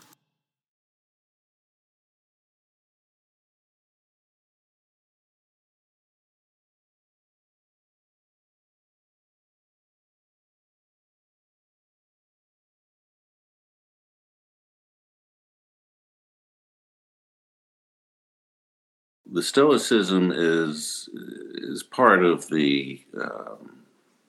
The 19.33 19.43
Stoicism 19.43 20.31
is 20.31 21.09
is 21.55 21.83
part 21.83 22.23
of 22.23 22.47
the 22.49 23.01
um, 23.19 23.83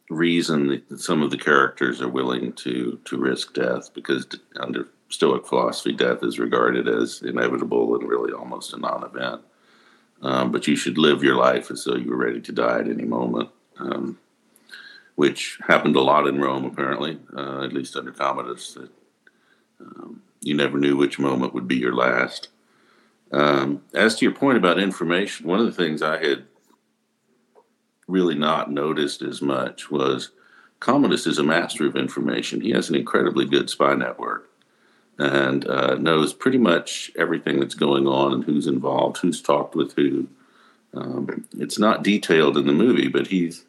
reason 0.09 0.83
that 0.89 1.01
some 1.01 1.23
of 1.23 1.31
the 1.31 1.37
characters 1.37 2.01
are 2.01 2.09
willing 2.09 2.53
to 2.55 2.99
to 3.05 3.19
risk 3.19 3.55
death 3.55 3.93
because 3.95 4.27
under 4.57 4.89
Stoic 5.11 5.47
philosophy, 5.47 5.93
death 5.93 6.25
is 6.25 6.39
regarded 6.39 6.89
as 6.89 7.23
inevitable 7.23 7.95
and 7.95 8.09
really 8.09 8.33
almost 8.33 8.73
a 8.73 8.79
non-event. 8.79 9.43
Um, 10.23 10.51
but 10.51 10.67
you 10.67 10.75
should 10.75 10.97
live 10.97 11.23
your 11.23 11.37
life 11.37 11.71
as 11.71 11.85
though 11.85 11.97
you 11.97 12.11
were 12.11 12.17
ready 12.17 12.41
to 12.41 12.53
die 12.53 12.81
at 12.81 12.89
any 12.89 13.05
moment. 13.05 13.51
Um, 13.79 14.19
which 15.15 15.59
happened 15.69 15.95
a 15.95 16.01
lot 16.01 16.27
in 16.27 16.41
Rome, 16.41 16.65
apparently, 16.65 17.21
uh, 17.37 17.63
at 17.63 17.73
least 17.73 17.95
under 17.95 18.11
Commodus. 18.11 18.75
That 18.75 18.91
um, 19.81 20.23
you 20.41 20.55
never 20.55 20.79
knew 20.79 20.97
which 20.97 21.19
moment 21.19 21.55
would 21.55 21.69
be 21.69 21.77
your 21.77 21.95
last. 21.95 22.49
Um, 23.33 23.83
as 23.93 24.17
to 24.17 24.25
your 24.25 24.35
point 24.35 24.59
about 24.59 24.79
information, 24.79 25.47
one 25.47 25.61
of 25.61 25.67
the 25.67 25.73
things 25.73 26.03
I 26.03 26.25
had 26.25 26.45
really 28.07 28.35
not 28.35 28.71
noticed 28.71 29.23
as 29.23 29.41
much 29.41 29.91
was 29.91 30.31
Commodus 30.81 31.27
is 31.27 31.39
a 31.39 31.43
master 31.43 31.87
of 31.87 31.97
information. 31.97 32.61
He 32.61 32.71
has 32.73 32.89
an 32.89 32.95
incredibly 32.95 33.47
good 33.47 33.71
spy 33.71 33.95
network 33.95 34.51
and 35.19 35.67
uh, 35.67 35.95
knows 35.95 36.35
pretty 36.35 36.59
much 36.59 37.11
everything 37.17 37.61
that's 37.61 37.75
going 37.75 38.07
on 38.07 38.33
and 38.33 38.45
who's 38.45 38.67
involved, 38.67 39.19
who's 39.19 39.41
talked 39.41 39.75
with 39.75 39.95
who. 39.95 40.29
Um, 40.93 41.47
it's 41.59 41.79
not 41.79 42.03
detailed 42.03 42.57
in 42.57 42.67
the 42.67 42.73
movie, 42.73 43.09
but 43.09 43.29
he's 43.29 43.65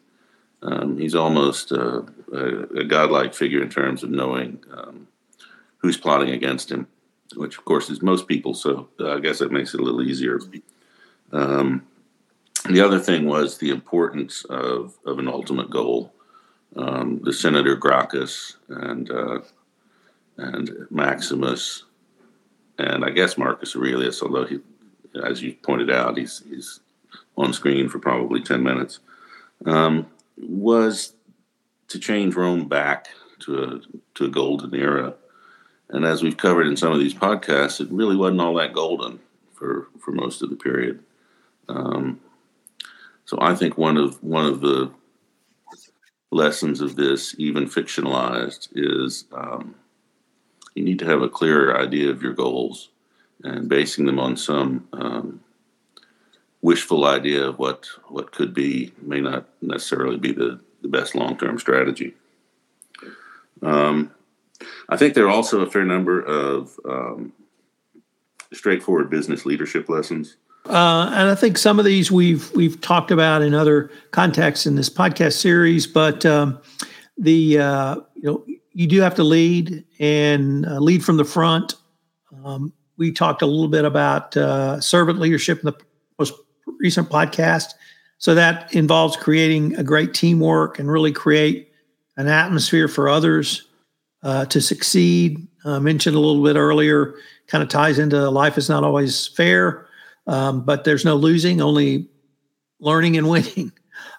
um, 0.62 0.98
he's 0.98 1.14
almost 1.14 1.70
uh, 1.70 2.02
a, 2.32 2.80
a, 2.80 2.84
godlike 2.84 3.34
figure 3.34 3.62
in 3.62 3.68
terms 3.68 4.02
of 4.02 4.10
knowing 4.10 4.62
um, 4.72 5.06
who's 5.78 5.98
plotting 5.98 6.30
against 6.30 6.70
him, 6.70 6.86
which 7.34 7.58
of 7.58 7.64
course 7.64 7.90
is 7.90 8.02
most 8.02 8.28
people. 8.28 8.54
So 8.54 8.88
uh, 9.00 9.14
I 9.14 9.20
guess 9.20 9.40
it 9.40 9.52
makes 9.52 9.74
it 9.74 9.80
a 9.80 9.82
little 9.82 10.02
easier. 10.02 10.40
Um, 11.32 11.86
the 12.68 12.80
other 12.80 12.98
thing 12.98 13.26
was 13.26 13.58
the 13.58 13.70
importance 13.70 14.44
of, 14.44 14.98
of 15.04 15.18
an 15.18 15.28
ultimate 15.28 15.70
goal. 15.70 16.12
Um, 16.76 17.20
the 17.22 17.32
Senator 17.32 17.74
Gracchus 17.74 18.56
and 18.68 19.10
uh, 19.10 19.38
and 20.36 20.86
Maximus, 20.90 21.84
and 22.78 23.04
I 23.04 23.10
guess 23.10 23.38
Marcus 23.38 23.74
Aurelius, 23.74 24.20
although 24.20 24.44
he, 24.44 24.58
as 25.24 25.42
you 25.42 25.54
pointed 25.54 25.90
out, 25.90 26.18
he's 26.18 26.42
he's 26.50 26.80
on 27.36 27.54
screen 27.54 27.88
for 27.88 27.98
probably 27.98 28.42
ten 28.42 28.62
minutes, 28.62 28.98
um, 29.64 30.06
was 30.36 31.14
to 31.88 31.98
change 31.98 32.34
Rome 32.34 32.68
back 32.68 33.08
to 33.40 33.62
a 33.62 33.80
to 34.16 34.24
a 34.26 34.28
golden 34.28 34.74
era. 34.74 35.14
And 35.88 36.04
as 36.04 36.22
we've 36.22 36.36
covered 36.36 36.66
in 36.66 36.76
some 36.76 36.92
of 36.92 36.98
these 36.98 37.14
podcasts, 37.14 37.80
it 37.80 37.90
really 37.90 38.16
wasn't 38.16 38.40
all 38.40 38.54
that 38.54 38.72
golden 38.72 39.20
for 39.54 39.88
for 39.98 40.12
most 40.12 40.42
of 40.42 40.50
the 40.50 40.56
period. 40.56 41.00
Um, 41.68 42.20
so 43.24 43.38
I 43.40 43.54
think 43.54 43.76
one 43.76 43.96
of 43.96 44.22
one 44.22 44.46
of 44.46 44.60
the 44.60 44.90
lessons 46.30 46.80
of 46.80 46.96
this, 46.96 47.34
even 47.38 47.66
fictionalized, 47.66 48.68
is 48.74 49.24
um, 49.32 49.74
you 50.74 50.84
need 50.84 50.98
to 50.98 51.06
have 51.06 51.22
a 51.22 51.28
clearer 51.28 51.80
idea 51.80 52.10
of 52.10 52.22
your 52.22 52.34
goals 52.34 52.90
and 53.42 53.68
basing 53.68 54.06
them 54.06 54.18
on 54.18 54.36
some 54.36 54.88
um, 54.92 55.40
wishful 56.62 57.04
idea 57.04 57.46
of 57.46 57.58
what 57.58 57.86
what 58.08 58.32
could 58.32 58.52
be 58.52 58.92
may 59.00 59.20
not 59.20 59.46
necessarily 59.62 60.16
be 60.16 60.32
the, 60.32 60.60
the 60.82 60.88
best 60.88 61.14
long 61.14 61.36
term 61.36 61.58
strategy. 61.58 62.14
Um, 63.62 64.12
I 64.88 64.96
think 64.96 65.14
there 65.14 65.26
are 65.26 65.30
also 65.30 65.60
a 65.60 65.70
fair 65.70 65.84
number 65.84 66.20
of 66.20 66.78
um, 66.88 67.32
straightforward 68.52 69.10
business 69.10 69.46
leadership 69.46 69.88
lessons. 69.88 70.36
Uh, 70.66 71.10
and 71.14 71.28
I 71.28 71.34
think 71.34 71.58
some 71.58 71.78
of 71.78 71.84
these 71.84 72.10
we've 72.10 72.50
we've 72.52 72.80
talked 72.80 73.10
about 73.10 73.42
in 73.42 73.54
other 73.54 73.90
contexts 74.10 74.66
in 74.66 74.74
this 74.74 74.90
podcast 74.90 75.34
series, 75.34 75.86
but 75.86 76.26
um, 76.26 76.60
the 77.16 77.58
uh, 77.58 77.96
you 78.14 78.22
know 78.22 78.44
you 78.72 78.86
do 78.86 79.00
have 79.00 79.14
to 79.14 79.24
lead 79.24 79.84
and 80.00 80.66
uh, 80.66 80.78
lead 80.78 81.04
from 81.04 81.18
the 81.18 81.24
front. 81.24 81.74
Um, 82.44 82.72
we 82.96 83.12
talked 83.12 83.42
a 83.42 83.46
little 83.46 83.68
bit 83.68 83.84
about 83.84 84.36
uh, 84.36 84.80
servant 84.80 85.20
leadership 85.20 85.60
in 85.60 85.66
the 85.66 85.76
most 86.18 86.34
recent 86.78 87.08
podcast. 87.08 87.74
So 88.18 88.34
that 88.34 88.74
involves 88.74 89.16
creating 89.16 89.76
a 89.76 89.84
great 89.84 90.14
teamwork 90.14 90.78
and 90.78 90.90
really 90.90 91.12
create 91.12 91.72
an 92.16 92.28
atmosphere 92.28 92.88
for 92.88 93.08
others 93.08 93.66
uh, 94.26 94.44
to 94.46 94.60
succeed. 94.60 95.46
I 95.64 95.78
mentioned 95.78 96.16
a 96.16 96.20
little 96.20 96.42
bit 96.42 96.56
earlier, 96.56 97.14
kind 97.46 97.62
of 97.62 97.70
ties 97.70 98.00
into 98.00 98.28
life 98.28 98.58
is 98.58 98.68
not 98.68 98.82
always 98.82 99.28
fair, 99.28 99.86
um, 100.26 100.64
but 100.64 100.82
there's 100.82 101.04
no 101.04 101.14
losing, 101.14 101.60
only 101.60 102.08
learning 102.80 103.16
and 103.16 103.28
winning. 103.30 103.70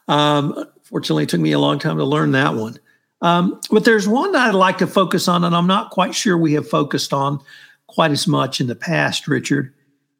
Um, 0.07 0.65
fortunately, 0.83 1.23
it 1.23 1.29
took 1.29 1.41
me 1.41 1.51
a 1.51 1.59
long 1.59 1.77
time 1.77 1.97
to 1.97 2.05
learn 2.05 2.31
that 2.31 2.55
one. 2.55 2.79
Um, 3.21 3.59
but 3.69 3.83
there's 3.83 4.07
one 4.07 4.31
that 4.31 4.47
I'd 4.47 4.55
like 4.55 4.77
to 4.77 4.87
focus 4.87 5.27
on, 5.27 5.43
and 5.43 5.53
I'm 5.53 5.67
not 5.67 5.91
quite 5.91 6.15
sure 6.15 6.37
we 6.37 6.53
have 6.53 6.69
focused 6.69 7.11
on 7.11 7.41
quite 7.87 8.11
as 8.11 8.27
much 8.27 8.61
in 8.61 8.67
the 8.67 8.75
past, 8.75 9.27
Richard. 9.27 9.73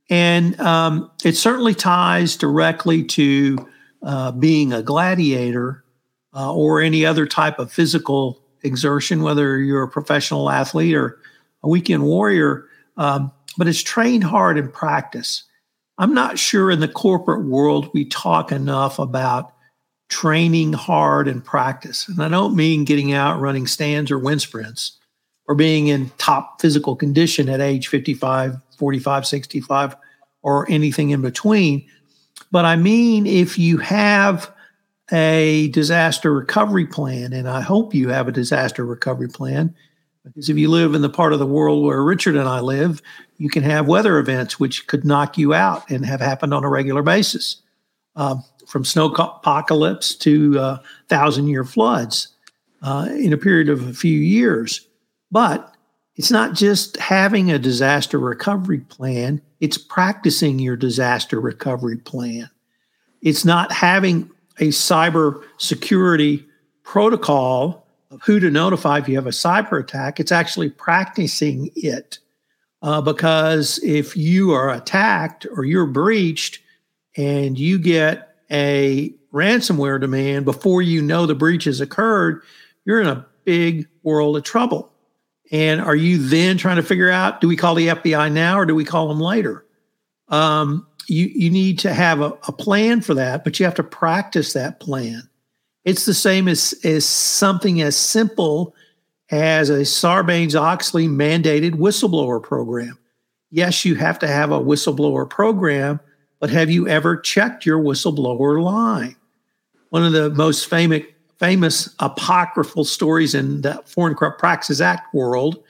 And 0.10 0.60
um, 0.60 1.10
it 1.24 1.38
certainly 1.38 1.74
ties 1.74 2.36
directly 2.36 3.06
to 3.06 3.58
uh, 4.04 4.32
being 4.32 4.74
a 4.74 4.82
gladiator 4.82 5.86
uh, 6.36 6.54
or 6.54 6.82
any 6.82 7.06
other 7.06 7.26
type 7.26 7.58
of 7.58 7.72
physical 7.72 8.42
exertion, 8.64 9.24
whether 9.24 9.60
you're 9.60 9.84
a 9.84 9.90
professional 9.90 10.50
athlete 10.50 10.96
or 10.96 11.20
a 11.64 11.70
weekend 11.70 12.04
warrior. 12.04 12.66
Um, 12.98 13.32
but 13.58 13.68
it's 13.68 13.82
trained 13.82 14.24
hard 14.24 14.58
in 14.58 14.72
practice. 14.72 15.44
I'm 15.98 16.14
not 16.14 16.38
sure 16.38 16.70
in 16.70 16.80
the 16.80 16.88
corporate 16.88 17.46
world 17.46 17.90
we 17.94 18.06
talk 18.06 18.52
enough 18.52 19.00
about 19.00 19.54
training 20.10 20.74
hard 20.74 21.28
and 21.28 21.44
practice. 21.44 22.08
And 22.08 22.22
I 22.22 22.30
don't 22.30 22.56
mean 22.56 22.86
getting 22.86 23.14
out 23.14 23.40
running 23.40 23.68
stands 23.68 24.12
or 24.12 24.20
wind 24.20 24.42
sprints 24.42 24.98
or 25.48 25.56
being 25.56 25.88
in 25.88 26.10
top 26.18 26.62
physical 26.62 26.96
condition 26.96 27.50
at 27.50 27.62
age 27.62 27.88
55, 27.88 28.56
45, 28.78 29.28
65, 29.28 29.96
or 30.44 30.70
anything 30.70 31.10
in 31.10 31.22
between. 31.22 31.86
But 32.52 32.66
I 32.66 32.76
mean, 32.76 33.26
if 33.26 33.58
you 33.58 33.78
have 33.78 34.54
a 35.12 35.70
disaster 35.70 36.34
recovery 36.34 36.86
plan, 36.86 37.34
and 37.34 37.48
I 37.48 37.62
hope 37.62 37.94
you 37.94 38.10
have 38.10 38.28
a 38.28 38.32
disaster 38.32 38.86
recovery 38.86 39.30
plan, 39.30 39.74
because 40.24 40.50
if 40.50 40.58
you 40.58 40.70
live 40.70 40.94
in 40.94 41.02
the 41.02 41.10
part 41.10 41.34
of 41.34 41.40
the 41.40 41.46
world 41.46 41.84
where 41.84 42.04
Richard 42.04 42.36
and 42.36 42.50
I 42.50 42.60
live, 42.60 43.02
you 43.38 43.50
can 43.50 43.64
have 43.64 43.88
weather 43.88 44.18
events 44.18 44.60
which 44.60 44.88
could 44.88 45.06
knock 45.06 45.38
you 45.38 45.54
out 45.54 45.90
and 45.90 46.06
have 46.06 46.20
happened 46.20 46.54
on 46.54 46.64
a 46.64 46.70
regular 46.70 47.02
basis. 47.02 47.62
Um, 48.16 48.44
from 48.68 48.84
snow 48.84 49.06
apocalypse 49.06 50.14
to 50.16 50.60
uh, 50.60 50.78
thousand 51.08 51.48
year 51.48 51.64
floods 51.64 52.28
uh, 52.82 53.08
in 53.12 53.34
a 53.34 53.38
period 53.38 53.70
of 53.70 53.88
a 53.88 53.94
few 53.94 54.20
years. 54.20 54.86
But 55.32 55.74
it's 56.16 56.32
not 56.32 56.54
just 56.54 56.98
having 56.98 57.50
a 57.50 57.60
disaster 57.60 58.20
recovery 58.20 58.80
plan, 58.80 59.42
it's 59.62 59.78
practicing 59.78 60.60
your 60.60 60.76
disaster 60.76 61.40
recovery 61.40 61.98
plan. 61.98 62.50
It's 63.22 63.46
not 63.46 63.72
having 63.72 64.30
a 64.60 64.70
cyber 64.70 65.44
security 65.58 66.46
protocol 66.84 67.88
of 68.12 68.22
who 68.22 68.40
to 68.40 68.50
notify 68.50 68.98
if 69.00 69.10
you 69.10 69.16
have 69.16 69.28
a 69.28 69.32
cyber 69.32 69.80
attack. 69.80 70.20
It's 70.20 70.32
actually 70.32 70.70
practicing 70.70 71.70
it. 71.76 72.20
Uh, 72.82 73.02
because 73.02 73.80
if 73.84 74.16
you 74.16 74.52
are 74.52 74.70
attacked 74.70 75.48
or 75.56 75.66
you're 75.66 75.88
breached 75.88 76.60
and 77.18 77.58
you 77.58 77.80
get 77.80 78.36
a 78.52 79.14
ransomware 79.34 80.00
demand 80.00 80.46
before 80.46 80.82
you 80.82 81.02
know 81.02 81.26
the 81.26 81.36
breach 81.36 81.66
has 81.66 81.82
occurred, 81.82 82.42
you're 82.86 83.02
in 83.02 83.08
a 83.08 83.26
big 83.44 83.88
world 84.04 84.38
of 84.38 84.44
trouble. 84.44 84.92
And 85.52 85.82
are 85.82 85.96
you 85.96 86.18
then 86.18 86.58
trying 86.58 86.76
to 86.76 86.84
figure 86.84 87.10
out 87.10 87.42
do 87.42 87.48
we 87.48 87.56
call 87.56 87.76
the 87.76 87.88
FBI 87.88 88.32
now 88.32 88.60
or 88.60 88.66
do 88.66 88.76
we 88.76 88.86
call 88.86 89.08
them 89.08 89.20
later? 89.20 89.66
Um, 90.30 90.86
you, 91.08 91.28
you 91.34 91.50
need 91.50 91.80
to 91.80 91.94
have 91.94 92.22
a, 92.22 92.38
a 92.48 92.52
plan 92.52 93.02
for 93.02 93.14
that, 93.14 93.44
but 93.44 93.60
you 93.60 93.66
have 93.66 93.76
to 93.76 93.84
practice 93.84 94.54
that 94.54 94.80
plan. 94.80 95.28
It's 95.86 96.06
the 96.06 96.14
same 96.14 96.48
as, 96.48 96.74
as 96.84 97.06
something 97.06 97.82
as 97.82 97.96
simple 97.96 98.76
as 99.32 99.70
a 99.70 99.80
Sarbanes 99.80 100.56
Oxley 100.56 101.08
mandated 101.08 101.72
whistleblower 101.72 102.42
program. 102.42 102.98
Yes, 103.50 103.86
you 103.86 103.96
have 103.96 104.20
to 104.20 104.28
have 104.28 104.52
a 104.52 104.60
whistleblower 104.60 105.30
program, 105.30 106.00
but 106.40 106.50
have 106.50 106.70
you 106.70 106.88
ever 106.88 107.18
checked 107.18 107.66
your 107.66 107.80
whistleblower 107.80 108.62
line? 108.62 109.16
One 109.90 110.04
of 110.04 110.12
the 110.12 110.30
most 110.32 110.70
famous 110.70 111.04
famous 111.40 111.94
apocryphal 112.00 112.84
stories 112.84 113.36
in 113.36 113.62
the 113.62 113.82
Foreign 113.86 114.16
Corrupt 114.16 114.40
Practices 114.40 114.82
Act 114.82 115.14
world 115.14 115.64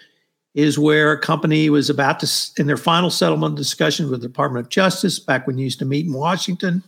is 0.57 0.79
where 0.79 1.11
a 1.11 1.19
company 1.19 1.69
was 1.69 1.87
about 1.87 2.19
to, 2.19 2.27
in 2.57 2.65
their 2.65 2.77
final 2.77 3.11
settlement 3.11 3.55
discussions 3.55 4.09
with 4.09 4.21
the 4.21 4.27
Department 4.27 4.65
of 4.65 4.71
Justice, 4.71 5.19
back 5.19 5.45
when 5.45 5.59
you 5.59 5.65
used 5.65 5.77
to 5.77 5.85
meet 5.85 6.07
in 6.07 6.13
Washington, 6.13 6.81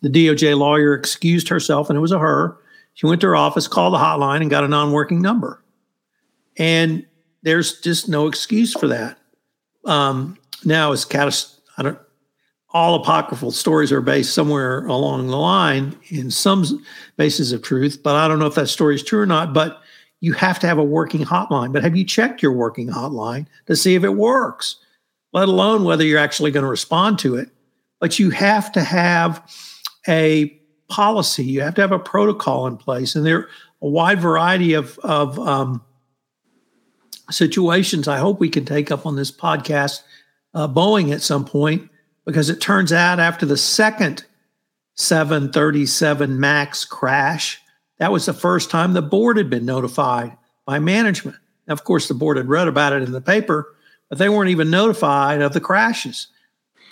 the 0.00 0.08
DOJ 0.08 0.56
lawyer 0.56 0.94
excused 0.94 1.46
herself, 1.46 1.90
and 1.90 1.98
it 1.98 2.00
was 2.00 2.12
a 2.12 2.18
her. 2.18 2.56
She 2.94 3.04
went 3.04 3.20
to 3.20 3.26
her 3.26 3.36
office, 3.36 3.68
called 3.68 3.92
the 3.92 3.98
hotline, 3.98 4.40
and 4.40 4.48
got 4.48 4.64
a 4.64 4.68
non 4.68 4.90
working 4.90 5.20
number. 5.20 5.62
And 6.56 7.04
there's 7.42 7.78
just 7.82 8.08
no 8.08 8.26
excuse 8.26 8.72
for 8.72 8.88
that. 8.88 9.18
Um, 9.84 10.38
now, 10.64 10.92
it's 10.92 11.04
catas- 11.04 11.58
I 11.76 11.82
don't, 11.82 11.98
all 12.70 12.94
apocryphal 12.94 13.50
stories 13.50 13.92
are 13.92 14.00
based 14.00 14.32
somewhere 14.32 14.86
along 14.86 15.26
the 15.26 15.36
line 15.36 15.94
in 16.08 16.30
some 16.30 16.64
basis 17.18 17.52
of 17.52 17.60
truth, 17.60 18.02
but 18.02 18.16
I 18.16 18.28
don't 18.28 18.38
know 18.38 18.46
if 18.46 18.54
that 18.54 18.68
story 18.68 18.94
is 18.94 19.02
true 19.02 19.20
or 19.20 19.26
not. 19.26 19.52
But 19.52 19.82
you 20.20 20.32
have 20.32 20.58
to 20.60 20.66
have 20.66 20.78
a 20.78 20.84
working 20.84 21.24
hotline. 21.24 21.72
But 21.72 21.82
have 21.82 21.96
you 21.96 22.04
checked 22.04 22.42
your 22.42 22.52
working 22.52 22.88
hotline 22.88 23.46
to 23.66 23.76
see 23.76 23.94
if 23.94 24.04
it 24.04 24.14
works, 24.14 24.76
let 25.32 25.48
alone 25.48 25.84
whether 25.84 26.04
you're 26.04 26.18
actually 26.18 26.50
going 26.50 26.64
to 26.64 26.70
respond 26.70 27.18
to 27.20 27.36
it? 27.36 27.50
But 28.00 28.18
you 28.18 28.30
have 28.30 28.72
to 28.72 28.82
have 28.82 29.42
a 30.08 30.48
policy, 30.88 31.44
you 31.44 31.62
have 31.62 31.74
to 31.74 31.80
have 31.80 31.92
a 31.92 31.98
protocol 31.98 32.66
in 32.66 32.76
place. 32.76 33.14
And 33.14 33.24
there 33.24 33.38
are 33.38 33.48
a 33.82 33.88
wide 33.88 34.20
variety 34.20 34.74
of 34.74 34.98
of 35.00 35.38
um, 35.38 35.82
situations. 37.30 38.08
I 38.08 38.18
hope 38.18 38.40
we 38.40 38.48
can 38.48 38.64
take 38.64 38.90
up 38.90 39.06
on 39.06 39.16
this 39.16 39.30
podcast, 39.30 40.02
uh, 40.54 40.68
Boeing 40.68 41.12
at 41.12 41.22
some 41.22 41.44
point, 41.44 41.90
because 42.24 42.50
it 42.50 42.60
turns 42.60 42.92
out 42.92 43.20
after 43.20 43.46
the 43.46 43.56
second 43.56 44.24
737 44.96 46.38
Max 46.38 46.84
crash, 46.84 47.60
that 47.98 48.12
was 48.12 48.26
the 48.26 48.32
first 48.32 48.70
time 48.70 48.92
the 48.92 49.02
board 49.02 49.36
had 49.36 49.50
been 49.50 49.64
notified 49.64 50.36
by 50.64 50.78
management. 50.78 51.36
Now, 51.66 51.72
of 51.72 51.84
course, 51.84 52.08
the 52.08 52.14
board 52.14 52.36
had 52.36 52.48
read 52.48 52.68
about 52.68 52.92
it 52.92 53.02
in 53.02 53.12
the 53.12 53.20
paper, 53.20 53.74
but 54.08 54.18
they 54.18 54.28
weren't 54.28 54.50
even 54.50 54.70
notified 54.70 55.40
of 55.40 55.52
the 55.52 55.60
crashes 55.60 56.28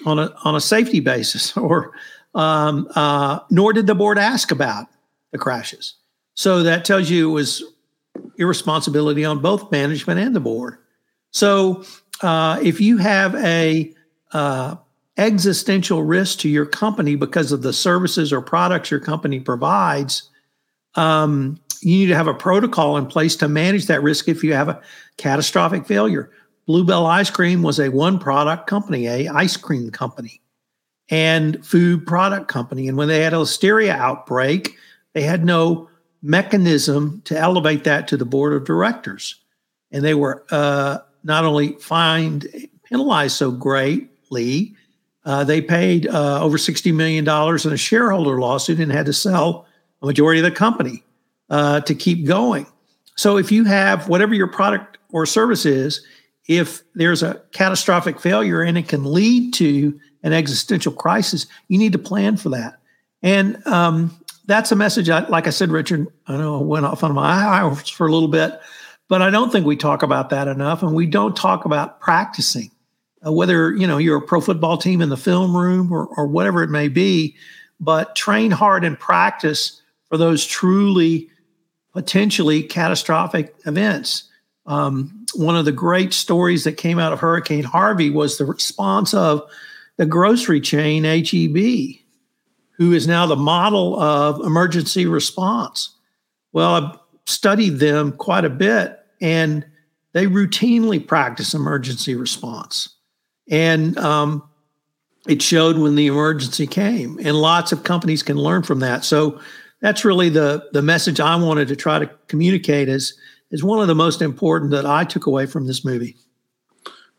on 0.07 0.19
a 0.19 0.35
on 0.45 0.55
a 0.55 0.61
safety 0.61 1.01
basis, 1.01 1.57
or 1.57 1.93
um, 2.35 2.89
uh, 2.95 3.41
nor 3.51 3.73
did 3.73 3.87
the 3.87 3.95
board 3.95 4.19
ask 4.19 4.51
about 4.51 4.87
the 5.31 5.39
crashes. 5.39 5.95
So 6.35 6.63
that 6.63 6.85
tells 6.85 7.11
you 7.11 7.31
it 7.31 7.33
was 7.33 7.63
irresponsibility 8.39 9.25
on 9.25 9.41
both 9.41 9.71
management 9.71 10.21
and 10.21 10.35
the 10.35 10.41
board. 10.41 10.79
So 11.31 11.85
uh, 12.23 12.59
if 12.63 12.81
you 12.81 12.99
have 12.99 13.35
a 13.37 13.93
uh, 14.33 14.77
existential 15.19 16.03
risk 16.03 16.39
to 16.41 16.49
your 16.49 16.67
company 16.67 17.17
because 17.17 17.53
of 17.53 17.63
the 17.63 17.73
services 17.73 18.33
or 18.33 18.41
products 18.41 18.91
your 18.91 19.01
company 19.01 19.41
provides, 19.41 20.31
um, 20.95 21.61
you 21.81 21.99
need 21.99 22.07
to 22.07 22.17
have 22.17 22.29
a 22.29 22.35
protocol 22.35 22.97
in 22.97 23.07
place 23.07 23.37
to 23.37 23.49
manage 23.49 23.87
that 23.87 24.03
risk 24.03 24.29
if 24.29 24.45
you 24.45 24.55
have 24.55 24.69
a 24.69 24.81
catastrophic 25.17 25.87
failure. 25.87 26.31
Bluebell 26.67 27.07
Ice 27.07 27.31
Cream 27.31 27.63
was 27.63 27.81
a 27.81 27.89
one 27.89 28.19
product 28.19 28.67
company, 28.67 29.07
a 29.07 29.29
ice 29.29 29.57
cream 29.57 29.91
company 29.91 30.41
and 31.11 31.65
food 31.65 32.07
product 32.07 32.49
company. 32.49 32.89
And 32.89 32.97
when 32.97 33.09
they 33.09 33.21
had 33.21 33.33
a 33.33 33.37
listeria 33.37 33.91
outbreak, 33.91 34.77
they 35.13 35.23
had 35.23 35.45
no 35.45 35.89
mechanism 36.23 37.21
to 37.25 37.39
elevate 37.39 37.85
that 37.85 38.07
to 38.09 38.17
the 38.17 38.25
board 38.25 38.53
of 38.53 38.65
directors. 38.65 39.37
And 39.91 40.05
they 40.05 40.15
were 40.15 40.45
uh, 40.51 40.99
not 41.25 41.45
only 41.45 41.73
fined, 41.75 42.47
penalized 42.85 43.37
so 43.37 43.51
greatly, 43.51 44.75
uh, 45.25 45.45
they 45.45 45.61
paid 45.61 46.07
uh, 46.09 46.43
over 46.43 46.57
$60 46.57 46.95
million 46.95 47.25
in 47.29 47.73
a 47.73 47.77
shareholder 47.77 48.41
lawsuit 48.41 48.81
and 48.81 48.91
had 48.91 49.07
to 49.07 49.13
sell 49.13 49.67
a 50.03 50.07
majority 50.07 50.41
of 50.41 50.45
the 50.45 50.51
company 50.51 51.03
uh, 51.51 51.81
to 51.81 51.95
keep 51.95 52.27
going. 52.27 52.67
So 53.17 53.37
if 53.37 53.53
you 53.53 53.65
have 53.65 54.09
whatever 54.09 54.35
your 54.35 54.49
product 54.49 54.99
or 55.11 55.27
service 55.27 55.65
is, 55.65 56.05
if 56.49 56.83
there's 56.95 57.23
a 57.23 57.41
catastrophic 57.53 58.21
failure 58.21 58.63
and 58.63 58.77
it 58.77 58.89
can 58.89 59.05
lead 59.05 59.55
to 59.55 59.99
an 60.23 60.33
existential 60.33 60.93
crisis, 60.93 61.47
you 61.69 61.79
need 61.79 61.93
to 61.93 61.99
plan 61.99 62.37
for 62.37 62.49
that. 62.51 62.79
And 63.23 63.65
um, 63.67 64.17
that's 64.47 64.73
a 64.73 64.77
message. 64.77 65.09
I, 65.09 65.27
like 65.29 65.47
I 65.47 65.51
said, 65.51 65.71
Richard, 65.71 66.07
I 66.27 66.37
know 66.37 66.59
I 66.59 66.63
went 66.63 66.87
off 66.87 67.05
on 67.05 67.15
my 67.15 67.35
high 67.35 67.75
for 67.75 68.07
a 68.07 68.13
little 68.13 68.29
bit, 68.29 68.59
but 69.09 69.23
I 69.23 69.31
don't 69.31 69.53
think 69.53 69.67
we 69.67 69.77
talk 69.77 70.03
about 70.03 70.31
that 70.31 70.49
enough, 70.49 70.83
and 70.83 70.95
we 70.95 71.07
don't 71.07 71.37
talk 71.37 71.65
about 71.65 72.01
practicing. 72.01 72.71
Uh, 73.25 73.31
whether 73.31 73.73
you 73.77 73.87
know 73.87 73.99
you're 73.99 74.17
a 74.17 74.23
pro 74.23 74.41
football 74.41 74.77
team 74.77 75.01
in 75.01 75.09
the 75.09 75.17
film 75.17 75.57
room 75.57 75.93
or, 75.93 76.07
or 76.17 76.27
whatever 76.27 76.63
it 76.63 76.71
may 76.71 76.89
be, 76.89 77.37
but 77.79 78.17
train 78.17 78.51
hard 78.51 78.85
and 78.85 78.99
practice 78.99 79.82
for 80.13 80.19
those 80.19 80.45
truly 80.45 81.31
potentially 81.95 82.63
catastrophic 82.63 83.55
events. 83.65 84.25
Um, 84.67 85.25
one 85.33 85.57
of 85.57 85.65
the 85.65 85.73
great 85.73 86.13
stories 86.13 86.65
that 86.65 86.73
came 86.73 86.99
out 86.99 87.15
of 87.15 87.21
Hurricane 87.21 87.65
Harvey 87.65 88.11
was 88.11 88.37
the 88.37 88.45
response 88.45 89.15
of 89.15 89.41
the 89.97 90.05
grocery 90.05 90.61
chain 90.61 91.05
HEB 91.05 92.03
who 92.73 92.93
is 92.93 93.07
now 93.07 93.25
the 93.25 93.37
model 93.37 93.99
of 93.99 94.39
emergency 94.41 95.07
response. 95.07 95.97
Well, 96.53 96.75
I've 96.75 96.99
studied 97.25 97.79
them 97.79 98.13
quite 98.13 98.45
a 98.45 98.51
bit, 98.51 98.99
and 99.23 99.65
they 100.13 100.27
routinely 100.27 101.07
practice 101.07 101.55
emergency 101.55 102.17
response. 102.17 102.97
And 103.49 103.97
um, 103.97 104.47
it 105.27 105.41
showed 105.41 105.79
when 105.79 105.95
the 105.95 106.09
emergency 106.09 106.67
came, 106.67 107.19
and 107.19 107.35
lots 107.35 107.73
of 107.73 107.85
companies 107.85 108.23
can 108.23 108.37
learn 108.37 108.63
from 108.63 108.81
that. 108.81 109.07
So 109.07 109.41
that's 109.83 110.05
really 110.05 110.31
the 110.31 110.69
the 110.73 110.81
message 110.81 111.21
I 111.21 111.37
wanted 111.37 111.69
to 111.69 111.77
try 111.77 111.99
to 111.99 112.11
communicate 112.29 112.89
is 112.89 113.19
is 113.51 113.63
one 113.63 113.81
of 113.81 113.89
the 113.89 113.95
most 113.95 114.23
important 114.23 114.71
that 114.71 114.87
I 114.87 115.05
took 115.05 115.27
away 115.27 115.45
from 115.45 115.67
this 115.67 115.85
movie. 115.85 116.17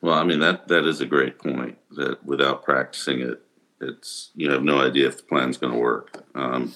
Well, 0.01 0.15
I 0.15 0.23
mean 0.23 0.39
that 0.39 0.67
that 0.69 0.85
is 0.85 0.99
a 0.99 1.05
great 1.05 1.37
point. 1.37 1.77
That 1.91 2.25
without 2.25 2.63
practicing 2.63 3.19
it, 3.21 3.41
it's 3.79 4.31
you 4.33 4.49
have 4.49 4.63
no 4.63 4.81
idea 4.81 5.07
if 5.07 5.17
the 5.17 5.23
plan's 5.23 5.57
going 5.57 5.73
to 5.73 5.79
work. 5.79 6.23
Um, 6.33 6.73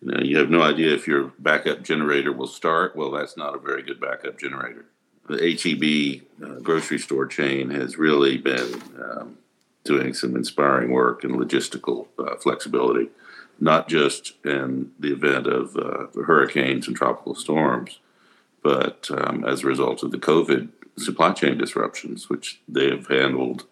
you 0.00 0.12
know, 0.12 0.20
you 0.22 0.38
have 0.38 0.50
no 0.50 0.62
idea 0.62 0.94
if 0.94 1.06
your 1.08 1.32
backup 1.38 1.82
generator 1.82 2.32
will 2.32 2.46
start. 2.46 2.94
Well, 2.94 3.10
that's 3.10 3.36
not 3.36 3.54
a 3.54 3.58
very 3.58 3.82
good 3.82 4.00
backup 4.00 4.38
generator. 4.38 4.86
The 5.28 6.22
HEB 6.42 6.48
uh, 6.50 6.60
grocery 6.60 6.98
store 6.98 7.26
chain 7.26 7.70
has 7.70 7.98
really 7.98 8.38
been 8.38 8.82
um, 8.98 9.38
doing 9.84 10.14
some 10.14 10.36
inspiring 10.36 10.90
work 10.90 11.22
in 11.24 11.32
logistical 11.32 12.08
uh, 12.18 12.36
flexibility, 12.36 13.10
not 13.60 13.88
just 13.88 14.34
in 14.44 14.90
the 14.98 15.12
event 15.12 15.46
of 15.46 15.76
uh, 15.76 16.06
hurricanes 16.22 16.88
and 16.88 16.96
tropical 16.96 17.34
storms, 17.34 18.00
but 18.62 19.08
um, 19.10 19.44
as 19.44 19.62
a 19.62 19.66
result 19.66 20.02
of 20.02 20.10
the 20.10 20.18
COVID 20.18 20.70
supply 20.98 21.32
chain 21.32 21.58
disruptions, 21.58 22.28
which 22.28 22.60
they 22.68 22.90
have 22.90 23.06
handled 23.06 23.66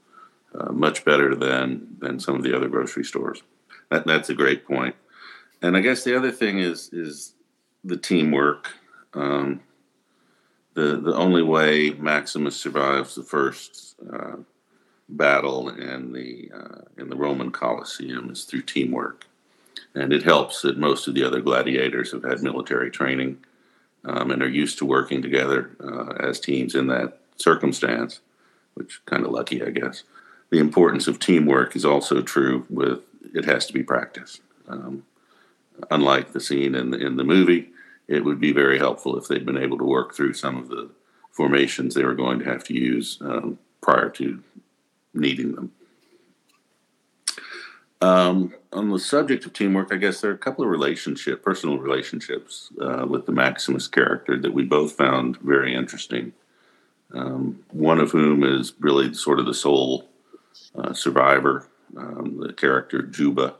uh, 0.54 0.72
much 0.72 1.04
better 1.04 1.34
than 1.34 1.96
than 1.98 2.20
some 2.20 2.36
of 2.36 2.42
the 2.42 2.56
other 2.56 2.68
grocery 2.68 3.04
stores. 3.04 3.42
That, 3.90 4.06
that's 4.06 4.30
a 4.30 4.34
great 4.34 4.66
point. 4.66 4.94
And 5.60 5.76
I 5.76 5.80
guess 5.80 6.04
the 6.04 6.16
other 6.16 6.30
thing 6.30 6.58
is 6.58 6.90
is 6.92 7.34
the 7.84 7.96
teamwork. 7.96 8.72
Um, 9.14 9.60
the 10.74 10.96
the 10.96 11.14
only 11.14 11.42
way 11.42 11.90
Maximus 11.90 12.56
survives 12.56 13.14
the 13.14 13.22
first 13.22 13.96
uh, 14.12 14.36
battle 15.08 15.68
in 15.68 16.12
the 16.12 16.50
uh, 16.54 16.82
in 16.96 17.08
the 17.08 17.16
Roman 17.16 17.50
Colosseum 17.50 18.30
is 18.30 18.44
through 18.44 18.62
teamwork, 18.62 19.26
and 19.94 20.12
it 20.12 20.22
helps 20.22 20.62
that 20.62 20.78
most 20.78 21.08
of 21.08 21.14
the 21.14 21.24
other 21.24 21.40
gladiators 21.40 22.12
have 22.12 22.24
had 22.24 22.42
military 22.42 22.90
training 22.90 23.38
um, 24.04 24.30
and 24.30 24.42
are 24.42 24.48
used 24.48 24.78
to 24.78 24.84
working 24.84 25.22
together 25.22 25.76
uh, 25.82 26.14
as 26.24 26.40
teams 26.40 26.74
in 26.74 26.86
that 26.86 27.18
circumstance, 27.36 28.20
which 28.74 29.04
kind 29.06 29.24
of 29.24 29.32
lucky, 29.32 29.62
I 29.62 29.70
guess 29.70 30.04
the 30.50 30.58
importance 30.58 31.06
of 31.06 31.18
teamwork 31.18 31.76
is 31.76 31.84
also 31.84 32.22
true 32.22 32.66
with 32.70 33.00
it 33.34 33.44
has 33.44 33.66
to 33.66 33.72
be 33.72 33.82
practiced. 33.82 34.40
Um, 34.68 35.04
unlike 35.90 36.32
the 36.32 36.40
scene 36.40 36.74
in 36.74 36.90
the, 36.90 36.98
in 36.98 37.16
the 37.16 37.24
movie, 37.24 37.70
it 38.06 38.24
would 38.24 38.40
be 38.40 38.52
very 38.52 38.78
helpful 38.78 39.18
if 39.18 39.28
they'd 39.28 39.44
been 39.44 39.58
able 39.58 39.78
to 39.78 39.84
work 39.84 40.14
through 40.14 40.32
some 40.34 40.56
of 40.56 40.68
the 40.68 40.90
formations 41.30 41.94
they 41.94 42.04
were 42.04 42.14
going 42.14 42.38
to 42.38 42.44
have 42.46 42.64
to 42.64 42.74
use 42.74 43.18
um, 43.20 43.58
prior 43.82 44.08
to 44.10 44.42
needing 45.12 45.54
them. 45.54 45.72
Um, 48.00 48.54
on 48.72 48.90
the 48.90 48.98
subject 48.98 49.44
of 49.44 49.52
teamwork, 49.52 49.92
I 49.92 49.96
guess 49.96 50.20
there 50.20 50.30
are 50.30 50.34
a 50.34 50.38
couple 50.38 50.64
of 50.64 50.70
relationship, 50.70 51.42
personal 51.42 51.78
relationships 51.78 52.70
uh, 52.80 53.06
with 53.08 53.26
the 53.26 53.32
Maximus 53.32 53.88
character 53.88 54.38
that 54.38 54.52
we 54.52 54.64
both 54.64 54.92
found 54.92 55.38
very 55.38 55.74
interesting. 55.74 56.32
Um, 57.12 57.64
one 57.70 57.98
of 57.98 58.10
whom 58.12 58.44
is 58.44 58.74
really 58.78 59.14
sort 59.14 59.40
of 59.40 59.46
the 59.46 59.54
sole 59.54 60.08
uh, 60.76 60.92
survivor, 60.92 61.66
um, 61.96 62.38
the 62.40 62.52
character 62.52 63.02
Juba 63.02 63.54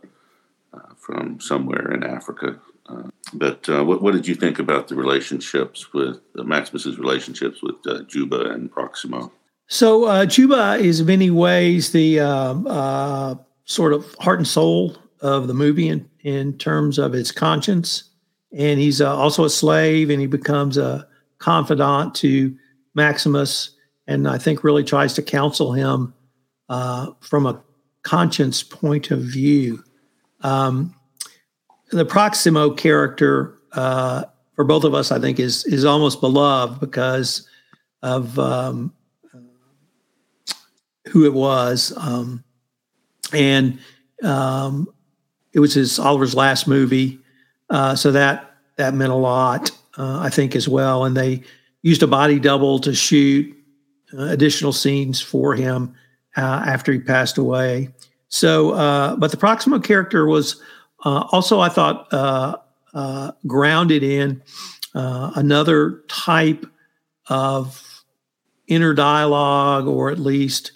uh, 0.72 0.94
from 0.96 1.40
somewhere 1.40 1.92
in 1.92 2.04
Africa. 2.04 2.60
Uh, 2.86 3.08
but 3.32 3.68
uh, 3.68 3.84
what, 3.84 4.02
what, 4.02 4.12
did 4.12 4.28
you 4.28 4.34
think 4.34 4.58
about 4.58 4.88
the 4.88 4.94
relationships 4.94 5.92
with 5.92 6.20
Maximus's 6.34 6.98
relationships 6.98 7.62
with 7.62 7.76
uh, 7.86 8.02
Juba 8.02 8.50
and 8.50 8.70
Proximo? 8.70 9.32
So 9.66 10.24
Juba 10.24 10.76
is 10.76 11.00
in 11.00 11.06
many 11.06 11.30
ways 11.30 11.92
the 11.92 12.20
sort 13.68 13.92
of 13.92 14.14
heart 14.18 14.38
and 14.38 14.48
soul 14.48 14.96
of 15.20 15.46
the 15.46 15.54
movie 15.54 15.88
in, 15.88 16.08
in 16.20 16.56
terms 16.56 16.98
of 16.98 17.12
his 17.12 17.30
conscience. 17.30 18.04
And 18.52 18.80
he's 18.80 19.00
also 19.00 19.44
a 19.44 19.50
slave, 19.50 20.08
and 20.08 20.20
he 20.20 20.26
becomes 20.26 20.78
a 20.78 21.06
confidant 21.38 22.14
to 22.16 22.56
Maximus, 22.94 23.76
and 24.06 24.26
I 24.26 24.38
think 24.38 24.64
really 24.64 24.82
tries 24.82 25.12
to 25.14 25.22
counsel 25.22 25.72
him 25.72 26.14
uh, 26.70 27.12
from 27.20 27.44
a 27.44 27.62
conscience 28.02 28.62
point 28.62 29.10
of 29.10 29.20
view. 29.20 29.84
Um, 30.40 30.94
the 31.90 32.06
Proximo 32.06 32.70
character 32.70 33.58
uh, 33.72 34.24
for 34.56 34.64
both 34.64 34.84
of 34.84 34.94
us, 34.94 35.12
I 35.12 35.20
think, 35.20 35.38
is 35.38 35.64
is 35.66 35.84
almost 35.84 36.20
beloved 36.20 36.80
because 36.80 37.46
of 38.02 38.38
um, 38.38 38.94
who 41.08 41.26
it 41.26 41.34
was, 41.34 41.92
um, 41.96 42.42
and 43.32 43.78
um, 44.22 44.88
it 45.52 45.60
was 45.60 45.74
his 45.74 45.98
Oliver's 45.98 46.34
last 46.34 46.66
movie, 46.66 47.18
uh, 47.70 47.94
so 47.94 48.12
that 48.12 48.54
that 48.76 48.94
meant 48.94 49.12
a 49.12 49.16
lot, 49.16 49.70
uh, 49.96 50.20
I 50.20 50.30
think, 50.30 50.54
as 50.56 50.68
well. 50.68 51.04
And 51.04 51.16
they 51.16 51.42
used 51.82 52.02
a 52.02 52.06
body 52.06 52.38
double 52.38 52.78
to 52.80 52.94
shoot 52.94 53.54
uh, 54.16 54.24
additional 54.24 54.72
scenes 54.72 55.20
for 55.20 55.54
him 55.54 55.94
uh, 56.36 56.62
after 56.66 56.92
he 56.92 56.98
passed 56.98 57.38
away. 57.38 57.90
So, 58.28 58.72
uh, 58.72 59.16
but 59.16 59.30
the 59.30 59.36
Proximo 59.36 59.78
character 59.78 60.26
was 60.26 60.62
uh, 61.04 61.26
also, 61.32 61.60
I 61.60 61.68
thought, 61.68 62.64
grounded 63.46 64.02
in 64.02 64.42
another 64.94 66.02
type 66.08 66.66
of 67.28 68.04
inner 68.66 68.94
dialogue, 68.94 69.86
or 69.86 70.10
at 70.10 70.18
least 70.18 70.72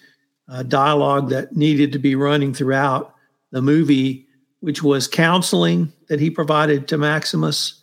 dialogue 0.66 1.30
that 1.30 1.56
needed 1.56 1.92
to 1.92 1.98
be 1.98 2.14
running 2.14 2.52
throughout 2.52 3.14
the 3.50 3.62
movie, 3.62 4.26
which 4.60 4.82
was 4.82 5.08
counseling 5.08 5.92
that 6.08 6.20
he 6.20 6.30
provided 6.30 6.88
to 6.88 6.98
Maximus 6.98 7.82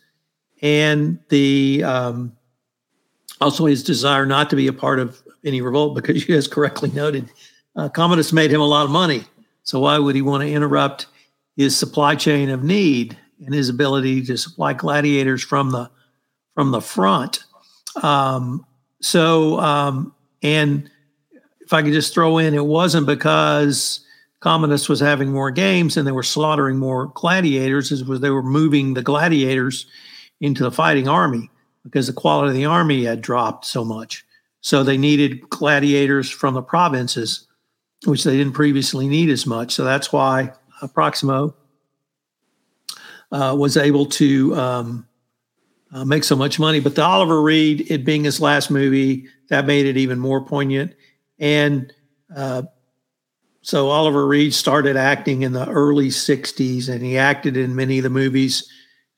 and 0.62 1.18
the 1.28 1.82
um, 1.84 2.36
also 3.40 3.66
his 3.66 3.82
desire 3.82 4.26
not 4.26 4.50
to 4.50 4.56
be 4.56 4.66
a 4.66 4.72
part 4.72 4.98
of 4.98 5.22
any 5.44 5.60
revolt 5.60 5.94
because 5.94 6.28
you 6.28 6.34
guys 6.34 6.46
correctly 6.46 6.90
noted 6.90 7.30
uh, 7.76 7.88
Commodus 7.88 8.32
made 8.32 8.50
him 8.50 8.60
a 8.60 8.66
lot 8.66 8.84
of 8.84 8.90
money. 8.90 9.24
So 9.62 9.80
why 9.80 9.98
would 9.98 10.14
he 10.14 10.22
want 10.22 10.42
to 10.42 10.52
interrupt 10.52 11.06
his 11.56 11.76
supply 11.76 12.14
chain 12.14 12.50
of 12.50 12.64
need 12.64 13.16
and 13.44 13.54
his 13.54 13.68
ability 13.68 14.24
to 14.26 14.36
supply 14.36 14.72
gladiators 14.72 15.42
from 15.42 15.70
the 15.70 15.90
from 16.54 16.72
the 16.72 16.80
front? 16.80 17.44
Um, 18.02 18.66
so 19.00 19.58
um, 19.60 20.14
and 20.42 20.90
if 21.70 21.74
I 21.74 21.82
could 21.82 21.92
just 21.92 22.12
throw 22.12 22.38
in, 22.38 22.52
it 22.52 22.66
wasn't 22.66 23.06
because 23.06 24.00
Commodus 24.40 24.88
was 24.88 24.98
having 24.98 25.30
more 25.30 25.52
games 25.52 25.96
and 25.96 26.04
they 26.04 26.10
were 26.10 26.24
slaughtering 26.24 26.78
more 26.78 27.12
gladiators, 27.14 27.92
as 27.92 28.02
was 28.02 28.18
they 28.18 28.30
were 28.30 28.42
moving 28.42 28.94
the 28.94 29.02
gladiators 29.02 29.86
into 30.40 30.64
the 30.64 30.72
fighting 30.72 31.06
army 31.06 31.48
because 31.84 32.08
the 32.08 32.12
quality 32.12 32.48
of 32.48 32.56
the 32.56 32.64
army 32.64 33.04
had 33.04 33.20
dropped 33.20 33.66
so 33.66 33.84
much. 33.84 34.26
So 34.62 34.82
they 34.82 34.98
needed 34.98 35.48
gladiators 35.48 36.28
from 36.28 36.54
the 36.54 36.62
provinces 36.62 37.46
which 38.04 38.24
they 38.24 38.36
didn't 38.36 38.54
previously 38.54 39.06
need 39.06 39.30
as 39.30 39.46
much. 39.46 39.72
So 39.72 39.84
that's 39.84 40.12
why 40.12 40.52
Proximo 40.92 41.54
uh, 43.30 43.54
was 43.56 43.76
able 43.76 44.06
to 44.06 44.56
um, 44.56 45.06
uh, 45.92 46.04
make 46.04 46.24
so 46.24 46.34
much 46.34 46.58
money. 46.58 46.80
But 46.80 46.96
the 46.96 47.04
Oliver 47.04 47.40
Reed, 47.40 47.88
it 47.88 48.04
being 48.04 48.24
his 48.24 48.40
last 48.40 48.72
movie, 48.72 49.28
that 49.50 49.66
made 49.66 49.86
it 49.86 49.96
even 49.96 50.18
more 50.18 50.44
poignant. 50.44 50.96
And 51.40 51.92
uh, 52.36 52.62
so 53.62 53.88
Oliver 53.88 54.26
Reed 54.26 54.54
started 54.54 54.96
acting 54.96 55.42
in 55.42 55.52
the 55.52 55.68
early 55.68 56.08
60s 56.08 56.88
and 56.88 57.02
he 57.02 57.18
acted 57.18 57.56
in 57.56 57.74
many 57.74 57.98
of 57.98 58.04
the 58.04 58.10
movies. 58.10 58.70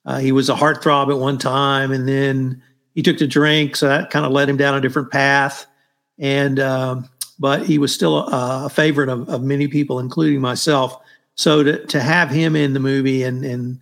Uh, 0.06 0.18
he 0.18 0.32
was 0.32 0.48
a 0.48 0.54
heartthrob 0.54 1.10
at 1.10 1.18
one 1.18 1.38
time 1.38 1.92
and 1.92 2.08
then 2.08 2.62
he 2.94 3.02
took 3.02 3.18
to 3.18 3.26
drink. 3.26 3.76
So 3.76 3.88
that 3.88 4.10
kind 4.10 4.24
of 4.24 4.32
led 4.32 4.48
him 4.48 4.56
down 4.56 4.74
a 4.74 4.80
different 4.80 5.10
path. 5.10 5.66
And 6.18 6.60
um, 6.60 7.08
but 7.38 7.66
he 7.66 7.78
was 7.78 7.92
still 7.92 8.28
a, 8.28 8.66
a 8.66 8.68
favorite 8.68 9.08
of, 9.08 9.28
of, 9.28 9.42
many 9.42 9.66
people, 9.66 9.98
including 9.98 10.40
myself. 10.40 10.96
So 11.34 11.62
to, 11.64 11.84
to 11.86 12.00
have 12.00 12.30
him 12.30 12.54
in 12.54 12.72
the 12.72 12.80
movie 12.80 13.24
and, 13.24 13.44
and 13.44 13.80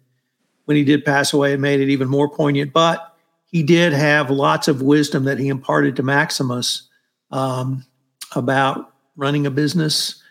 when 0.64 0.76
he 0.76 0.84
did 0.84 1.04
pass 1.04 1.32
away, 1.32 1.52
it 1.52 1.60
made 1.60 1.80
it 1.80 1.90
even 1.90 2.08
more 2.08 2.28
poignant. 2.28 2.72
But 2.72 3.14
he 3.46 3.62
did 3.62 3.92
have 3.92 4.30
lots 4.30 4.68
of 4.68 4.82
wisdom 4.82 5.24
that 5.24 5.38
he 5.38 5.48
imparted 5.48 5.96
to 5.96 6.02
Maximus 6.02 6.88
um, 7.32 7.84
about 8.34 8.92
running 9.16 9.46
a 9.46 9.50
business 9.50 10.22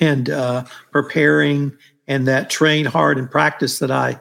and 0.00 0.30
uh, 0.30 0.64
preparing 0.90 1.76
and 2.06 2.26
that 2.26 2.50
train 2.50 2.86
hard 2.86 3.18
and 3.18 3.30
practice 3.30 3.78
that 3.80 3.90
I 3.90 4.20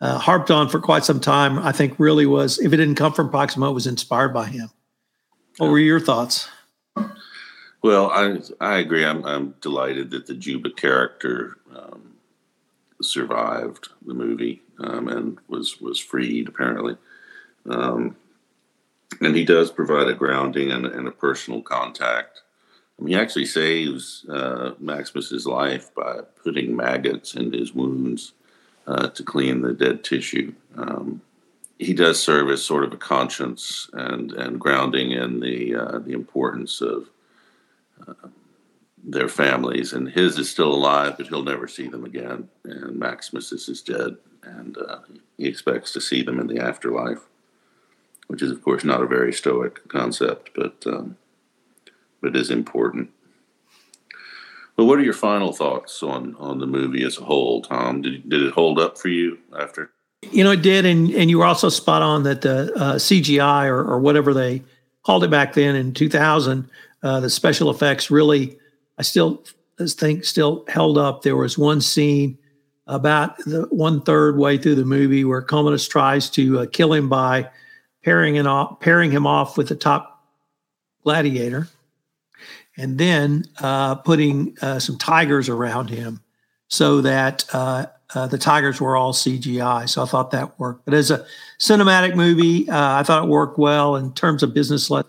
uh, 0.00 0.18
harped 0.18 0.50
on 0.50 0.68
for 0.68 0.80
quite 0.80 1.04
some 1.04 1.20
time. 1.20 1.58
I 1.58 1.72
think 1.72 1.94
really 1.98 2.26
was, 2.26 2.58
if 2.58 2.72
it 2.72 2.76
didn't 2.76 2.96
come 2.96 3.12
from 3.12 3.30
Proximo, 3.30 3.70
it 3.70 3.74
was 3.74 3.86
inspired 3.86 4.32
by 4.32 4.46
him. 4.46 4.70
What 5.58 5.70
were 5.70 5.78
your 5.78 6.00
thoughts? 6.00 6.48
Well, 7.82 8.10
I 8.10 8.40
I 8.60 8.78
agree. 8.78 9.04
I'm 9.04 9.24
I'm 9.24 9.54
delighted 9.60 10.10
that 10.10 10.26
the 10.26 10.34
Juba 10.34 10.70
character 10.70 11.56
um, 11.74 12.16
survived 13.00 13.88
the 14.04 14.14
movie 14.14 14.62
um, 14.78 15.08
and 15.08 15.38
was 15.48 15.80
was 15.80 16.00
freed 16.00 16.48
apparently. 16.48 16.96
Um, 17.68 18.16
and 19.20 19.36
he 19.36 19.44
does 19.44 19.70
provide 19.70 20.08
a 20.08 20.14
grounding 20.14 20.70
and, 20.70 20.84
and 20.84 21.06
a 21.06 21.12
personal 21.12 21.62
contact. 21.62 22.42
He 23.04 23.14
actually 23.14 23.46
saves 23.46 24.24
uh, 24.28 24.74
Maximus's 24.78 25.46
life 25.46 25.94
by 25.94 26.20
putting 26.42 26.74
maggots 26.74 27.34
in 27.34 27.52
his 27.52 27.74
wounds 27.74 28.32
uh, 28.86 29.08
to 29.08 29.22
clean 29.22 29.60
the 29.60 29.74
dead 29.74 30.02
tissue. 30.02 30.54
Um, 30.76 31.20
he 31.78 31.92
does 31.92 32.22
serve 32.22 32.48
as 32.50 32.64
sort 32.64 32.84
of 32.84 32.92
a 32.92 32.96
conscience 32.96 33.90
and, 33.92 34.32
and 34.32 34.58
grounding 34.58 35.10
in 35.10 35.40
the 35.40 35.74
uh, 35.74 35.98
the 35.98 36.12
importance 36.12 36.80
of 36.80 37.10
their 39.06 39.28
families, 39.28 39.92
and 39.92 40.08
his 40.10 40.36
is 40.36 40.50
still 40.50 40.74
alive, 40.74 41.16
but 41.16 41.28
he'll 41.28 41.42
never 41.42 41.68
see 41.68 41.86
them 41.86 42.04
again. 42.04 42.48
And 42.64 42.98
Maximus 42.98 43.52
is 43.52 43.80
dead, 43.80 44.16
and 44.42 44.76
uh, 44.76 44.98
he 45.36 45.46
expects 45.46 45.92
to 45.92 46.00
see 46.00 46.22
them 46.22 46.40
in 46.40 46.48
the 46.48 46.58
afterlife, 46.58 47.28
which 48.26 48.42
is, 48.42 48.50
of 48.50 48.62
course, 48.62 48.84
not 48.84 49.02
a 49.02 49.06
very 49.06 49.32
stoic 49.32 49.86
concept, 49.88 50.50
but 50.54 50.82
um, 50.86 51.16
but 52.20 52.36
is 52.36 52.50
important. 52.50 53.10
But 54.76 54.84
what 54.84 54.98
are 54.98 55.02
your 55.02 55.14
final 55.14 55.52
thoughts 55.52 56.02
on 56.02 56.34
on 56.38 56.58
the 56.58 56.66
movie 56.66 57.04
as 57.04 57.18
a 57.18 57.24
whole, 57.24 57.62
Tom? 57.62 58.02
Did 58.02 58.28
did 58.28 58.42
it 58.42 58.52
hold 58.52 58.78
up 58.78 58.98
for 58.98 59.08
you 59.08 59.38
after? 59.58 59.90
You 60.30 60.44
know, 60.44 60.52
it 60.52 60.62
did, 60.62 60.84
and 60.84 61.10
and 61.10 61.30
you 61.30 61.38
were 61.38 61.46
also 61.46 61.68
spot 61.68 62.02
on 62.02 62.24
that 62.24 62.42
the 62.42 62.72
uh, 62.76 62.94
CGI 62.96 63.66
or, 63.68 63.80
or 63.80 63.98
whatever 63.98 64.34
they 64.34 64.62
called 65.02 65.24
it 65.24 65.30
back 65.30 65.52
then 65.52 65.76
in 65.76 65.94
2000 65.94 66.68
uh, 67.02 67.20
the 67.20 67.30
special 67.30 67.70
effects 67.70 68.10
really, 68.10 68.58
I 68.98 69.02
still 69.02 69.44
think 69.78 70.24
still 70.24 70.64
held 70.68 70.98
up. 70.98 71.22
There 71.22 71.36
was 71.36 71.56
one 71.56 71.80
scene 71.80 72.36
about 72.88 73.38
the 73.38 73.66
one 73.70 74.00
third 74.02 74.38
way 74.38 74.58
through 74.58 74.76
the 74.76 74.84
movie 74.84 75.24
where 75.24 75.42
Commodus 75.42 75.86
tries 75.86 76.28
to 76.30 76.60
uh, 76.60 76.66
kill 76.72 76.92
him 76.92 77.08
by 77.08 77.48
pairing, 78.04 78.44
off, 78.44 78.80
pairing 78.80 79.10
him 79.10 79.26
off 79.26 79.56
with 79.56 79.68
the 79.68 79.76
top 79.76 80.24
gladiator, 81.04 81.68
and 82.76 82.98
then 82.98 83.44
uh, 83.60 83.94
putting 83.96 84.56
uh, 84.60 84.78
some 84.78 84.98
tigers 84.98 85.48
around 85.48 85.88
him 85.88 86.20
so 86.68 87.00
that 87.00 87.44
uh, 87.52 87.86
uh, 88.14 88.26
the 88.26 88.38
tigers 88.38 88.80
were 88.80 88.96
all 88.96 89.12
CGI. 89.12 89.88
So 89.88 90.02
I 90.02 90.06
thought 90.06 90.30
that 90.32 90.58
worked. 90.58 90.84
But 90.84 90.94
as 90.94 91.10
a 91.10 91.26
cinematic 91.58 92.14
movie, 92.14 92.68
uh, 92.68 92.98
I 92.98 93.02
thought 93.02 93.24
it 93.24 93.28
worked 93.28 93.58
well 93.58 93.96
in 93.96 94.12
terms 94.14 94.42
of 94.42 94.54
business. 94.54 94.90
Le- 94.90 95.04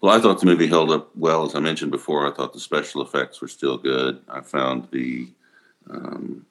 well, 0.00 0.16
I 0.16 0.20
thought 0.20 0.40
the 0.40 0.46
movie 0.46 0.66
held 0.66 0.90
up 0.90 1.14
well. 1.14 1.44
As 1.44 1.54
I 1.54 1.60
mentioned 1.60 1.90
before, 1.90 2.26
I 2.26 2.34
thought 2.34 2.52
the 2.52 2.60
special 2.60 3.02
effects 3.02 3.40
were 3.40 3.48
still 3.48 3.76
good. 3.76 4.22
I 4.28 4.40
found 4.40 4.88
the 4.90 5.28
um, 5.90 6.46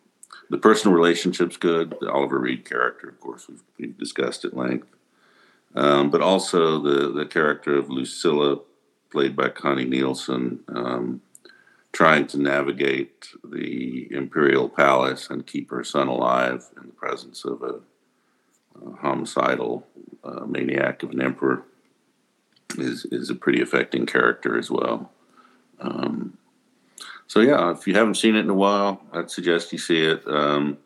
the 0.50 0.58
personal 0.58 0.96
relationships 0.96 1.58
good. 1.58 1.96
The 2.00 2.12
Oliver 2.12 2.40
Reed 2.40 2.66
character, 2.66 3.08
of 3.08 3.20
course, 3.20 3.48
we've, 3.48 3.64
we've 3.78 3.98
discussed 3.98 4.46
at 4.46 4.56
length, 4.56 4.88
um, 5.76 6.12
but 6.12 6.22
also 6.22 6.80
the 6.80 7.12
the 7.12 7.26
character 7.26 7.76
of 7.76 7.90
Lucilla, 7.90 8.60
played 9.12 9.36
by 9.36 9.50
Connie 9.50 9.86
Nielsen, 9.86 10.60
um, 10.70 11.22
trying 11.92 12.28
to 12.28 12.38
navigate 12.38 13.30
the 13.44 14.08
imperial 14.12 14.70
palace 14.70 15.30
and 15.30 15.48
keep 15.48 15.72
her 15.72 15.84
son 15.84 16.08
alive 16.08 16.66
in 16.78 16.88
the 16.88 16.94
presence 16.94 17.44
of 17.46 17.62
a, 17.64 17.80
a 18.86 18.96
homicidal 19.02 19.88
uh, 20.24 20.46
maniac 20.46 21.04
of 21.04 21.12
an 21.12 21.22
emperor 21.22 21.64
is 22.78 23.06
is 23.06 23.30
a 23.30 23.36
pretty 23.36 23.62
affecting 23.62 24.06
character 24.06 24.58
as 24.58 24.70
well. 24.70 25.12
Um, 25.80 26.38
so 27.28 27.40
yeah, 27.40 27.72
if 27.72 27.88
you 27.88 27.94
haven't 27.96 28.16
seen 28.16 28.36
it 28.36 28.42
in 28.42 28.50
a 28.50 28.56
while, 28.56 29.02
I'd 29.14 29.32
suggest 29.32 29.72
you 29.72 29.80
see 29.80 30.02
it. 30.02 30.24
Um, 30.28 30.78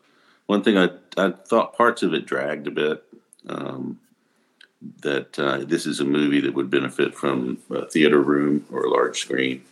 one 0.46 0.62
thing 0.62 0.78
I 0.78 0.90
I 1.16 1.30
thought 1.30 1.76
parts 1.76 2.02
of 2.02 2.14
it 2.14 2.26
dragged 2.26 2.66
a 2.66 2.70
bit. 2.70 3.04
Um, 3.48 4.00
that 5.02 5.38
uh, 5.38 5.58
this 5.58 5.86
is 5.86 6.00
a 6.00 6.04
movie 6.04 6.40
that 6.40 6.54
would 6.54 6.70
benefit 6.70 7.14
from 7.14 7.58
a 7.70 7.86
theater 7.86 8.20
room 8.20 8.66
or 8.70 8.84
a 8.84 8.90
large 8.90 9.18
screen 9.20 9.62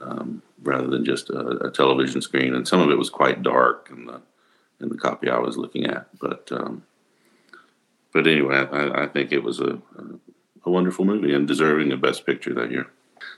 um, 0.00 0.42
rather 0.62 0.86
than 0.86 1.04
just 1.04 1.30
a, 1.30 1.66
a, 1.66 1.70
television 1.70 2.20
screen. 2.20 2.54
And 2.54 2.66
some 2.66 2.80
of 2.80 2.90
it 2.90 2.98
was 2.98 3.10
quite 3.10 3.42
dark 3.42 3.88
in 3.90 4.06
the 4.06 4.20
in 4.80 4.88
the 4.88 4.98
copy 4.98 5.30
I 5.30 5.38
was 5.38 5.56
looking 5.56 5.86
at. 5.86 6.06
But 6.18 6.50
um, 6.52 6.84
but 8.12 8.26
anyway, 8.26 8.66
I, 8.70 9.04
I, 9.04 9.06
think 9.06 9.32
it 9.32 9.42
was 9.42 9.60
a, 9.60 9.78
a 10.64 10.70
wonderful 10.70 11.04
movie 11.04 11.34
and 11.34 11.48
deserving 11.48 11.92
of 11.92 12.00
Best 12.00 12.24
Picture 12.26 12.54
that 12.54 12.70
year. 12.70 12.88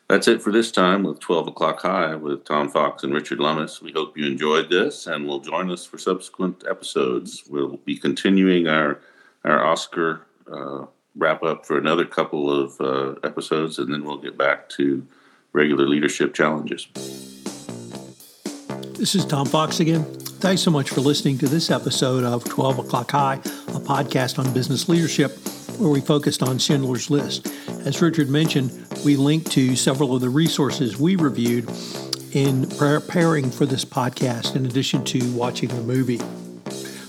That's 0.09 0.29
it 0.29 0.43
for 0.43 0.53
this 0.53 0.71
time 0.71 1.03
with 1.03 1.21
12 1.21 1.49
O'Clock 1.49 1.83
High 1.83 2.15
with 2.15 2.45
Tom 2.45 2.69
Fox 2.69 3.03
and 3.03 3.13
Richard 3.13 3.41
Lummis. 3.41 3.81
We 3.81 3.93
hope 3.93 4.17
you 4.17 4.27
enjoyed 4.27 4.69
this 4.69 5.07
and 5.07 5.27
will 5.27 5.41
join 5.41 5.71
us 5.71 5.85
for 5.85 5.99
subsequent 5.99 6.65
episodes. 6.69 7.45
We'll 7.49 7.79
be 7.79 7.97
continuing 7.97 8.69
our, 8.69 9.01
our 9.45 9.65
Oscar 9.65 10.27
uh, 10.51 10.87
wrap 11.17 11.43
up 11.43 11.65
for 11.65 11.79
another 11.79 12.05
couple 12.05 12.51
of 12.51 12.81
uh, 12.81 13.15
episodes, 13.25 13.79
and 13.79 13.93
then 13.93 14.05
we'll 14.05 14.19
get 14.19 14.37
back 14.37 14.69
to 14.71 15.07
regular 15.53 15.89
leadership 15.89 16.35
challenges. 16.35 16.87
This 18.95 19.15
is 19.15 19.25
Tom 19.25 19.47
Fox 19.47 19.81
again. 19.81 20.05
Thanks 20.05 20.63
so 20.63 20.71
much 20.71 20.91
for 20.91 21.01
listening 21.01 21.39
to 21.39 21.49
this 21.49 21.71
episode 21.71 22.25
of 22.25 22.45
12 22.45 22.81
O'Clock 22.81 23.11
High, 23.11 23.35
a 23.35 23.81
podcast 23.81 24.39
on 24.39 24.53
business 24.53 24.89
leadership 24.89 25.33
where 25.79 25.91
we 25.91 26.01
focused 26.01 26.43
on 26.43 26.59
Schindler's 26.59 27.11
List. 27.11 27.47
As 27.87 28.01
Richard 28.01 28.29
mentioned, 28.29 28.71
we 29.05 29.17
linked 29.17 29.51
to 29.53 29.77
several 29.77 30.15
of 30.15 30.21
the 30.21 30.31
resources 30.31 30.99
we 30.99 31.17
reviewed 31.17 31.71
in 32.33 32.69
preparing 32.71 33.51
for 33.51 33.65
this 33.65 33.85
podcast, 33.85 34.57
in 34.57 34.67
addition 34.67 35.05
to 35.05 35.33
watching 35.33 35.69
the 35.69 35.83
movie. 35.83 36.21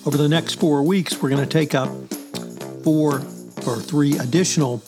Over 0.06 0.18
the 0.18 0.30
next 0.30 0.56
four 0.56 0.84
weeks, 0.84 1.22
we're 1.22 1.30
going 1.30 1.44
to 1.44 1.50
take 1.50 1.76
up 1.76 1.90
four 2.84 3.22
or 3.68 3.78
three 3.78 4.18
additional 4.18 4.82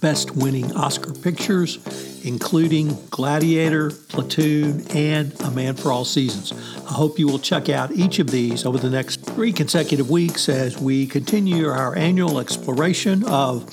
best 0.00 0.36
winning 0.36 0.70
Oscar 0.76 1.12
pictures, 1.12 1.78
including 2.24 2.96
Gladiator, 3.10 3.90
Platoon, 3.90 4.86
and 4.94 5.32
A 5.40 5.50
Man 5.50 5.74
for 5.74 5.90
All 5.90 6.04
Seasons. 6.04 6.52
I 6.84 6.92
hope 6.92 7.18
you 7.18 7.26
will 7.26 7.38
check 7.38 7.68
out 7.68 7.92
each 7.92 8.18
of 8.18 8.30
these 8.30 8.66
over 8.66 8.78
the 8.78 8.90
next 8.90 9.24
three 9.24 9.52
consecutive 9.52 10.10
weeks 10.10 10.48
as 10.48 10.78
we 10.78 11.06
continue 11.06 11.68
our 11.68 11.96
annual 11.96 12.38
exploration 12.38 13.24
of 13.24 13.64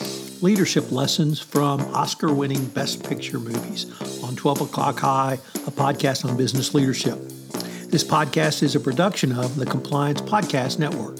leadership 0.41 0.91
lessons 0.91 1.39
from 1.39 1.81
Oscar 1.93 2.33
winning 2.33 2.65
Best 2.67 3.07
Picture 3.07 3.39
movies 3.39 3.86
on 4.23 4.36
12 4.36 4.62
O'Clock 4.62 4.99
High, 4.99 5.33
a 5.55 5.71
podcast 5.71 6.27
on 6.27 6.38
business 6.38 6.73
leadership. 6.73 7.19
This 7.89 8.03
podcast 8.03 8.63
is 8.63 8.75
a 8.75 8.79
production 8.79 9.31
of 9.31 9.55
the 9.55 9.65
Compliance 9.65 10.21
Podcast 10.21 10.79
Network. 10.79 11.19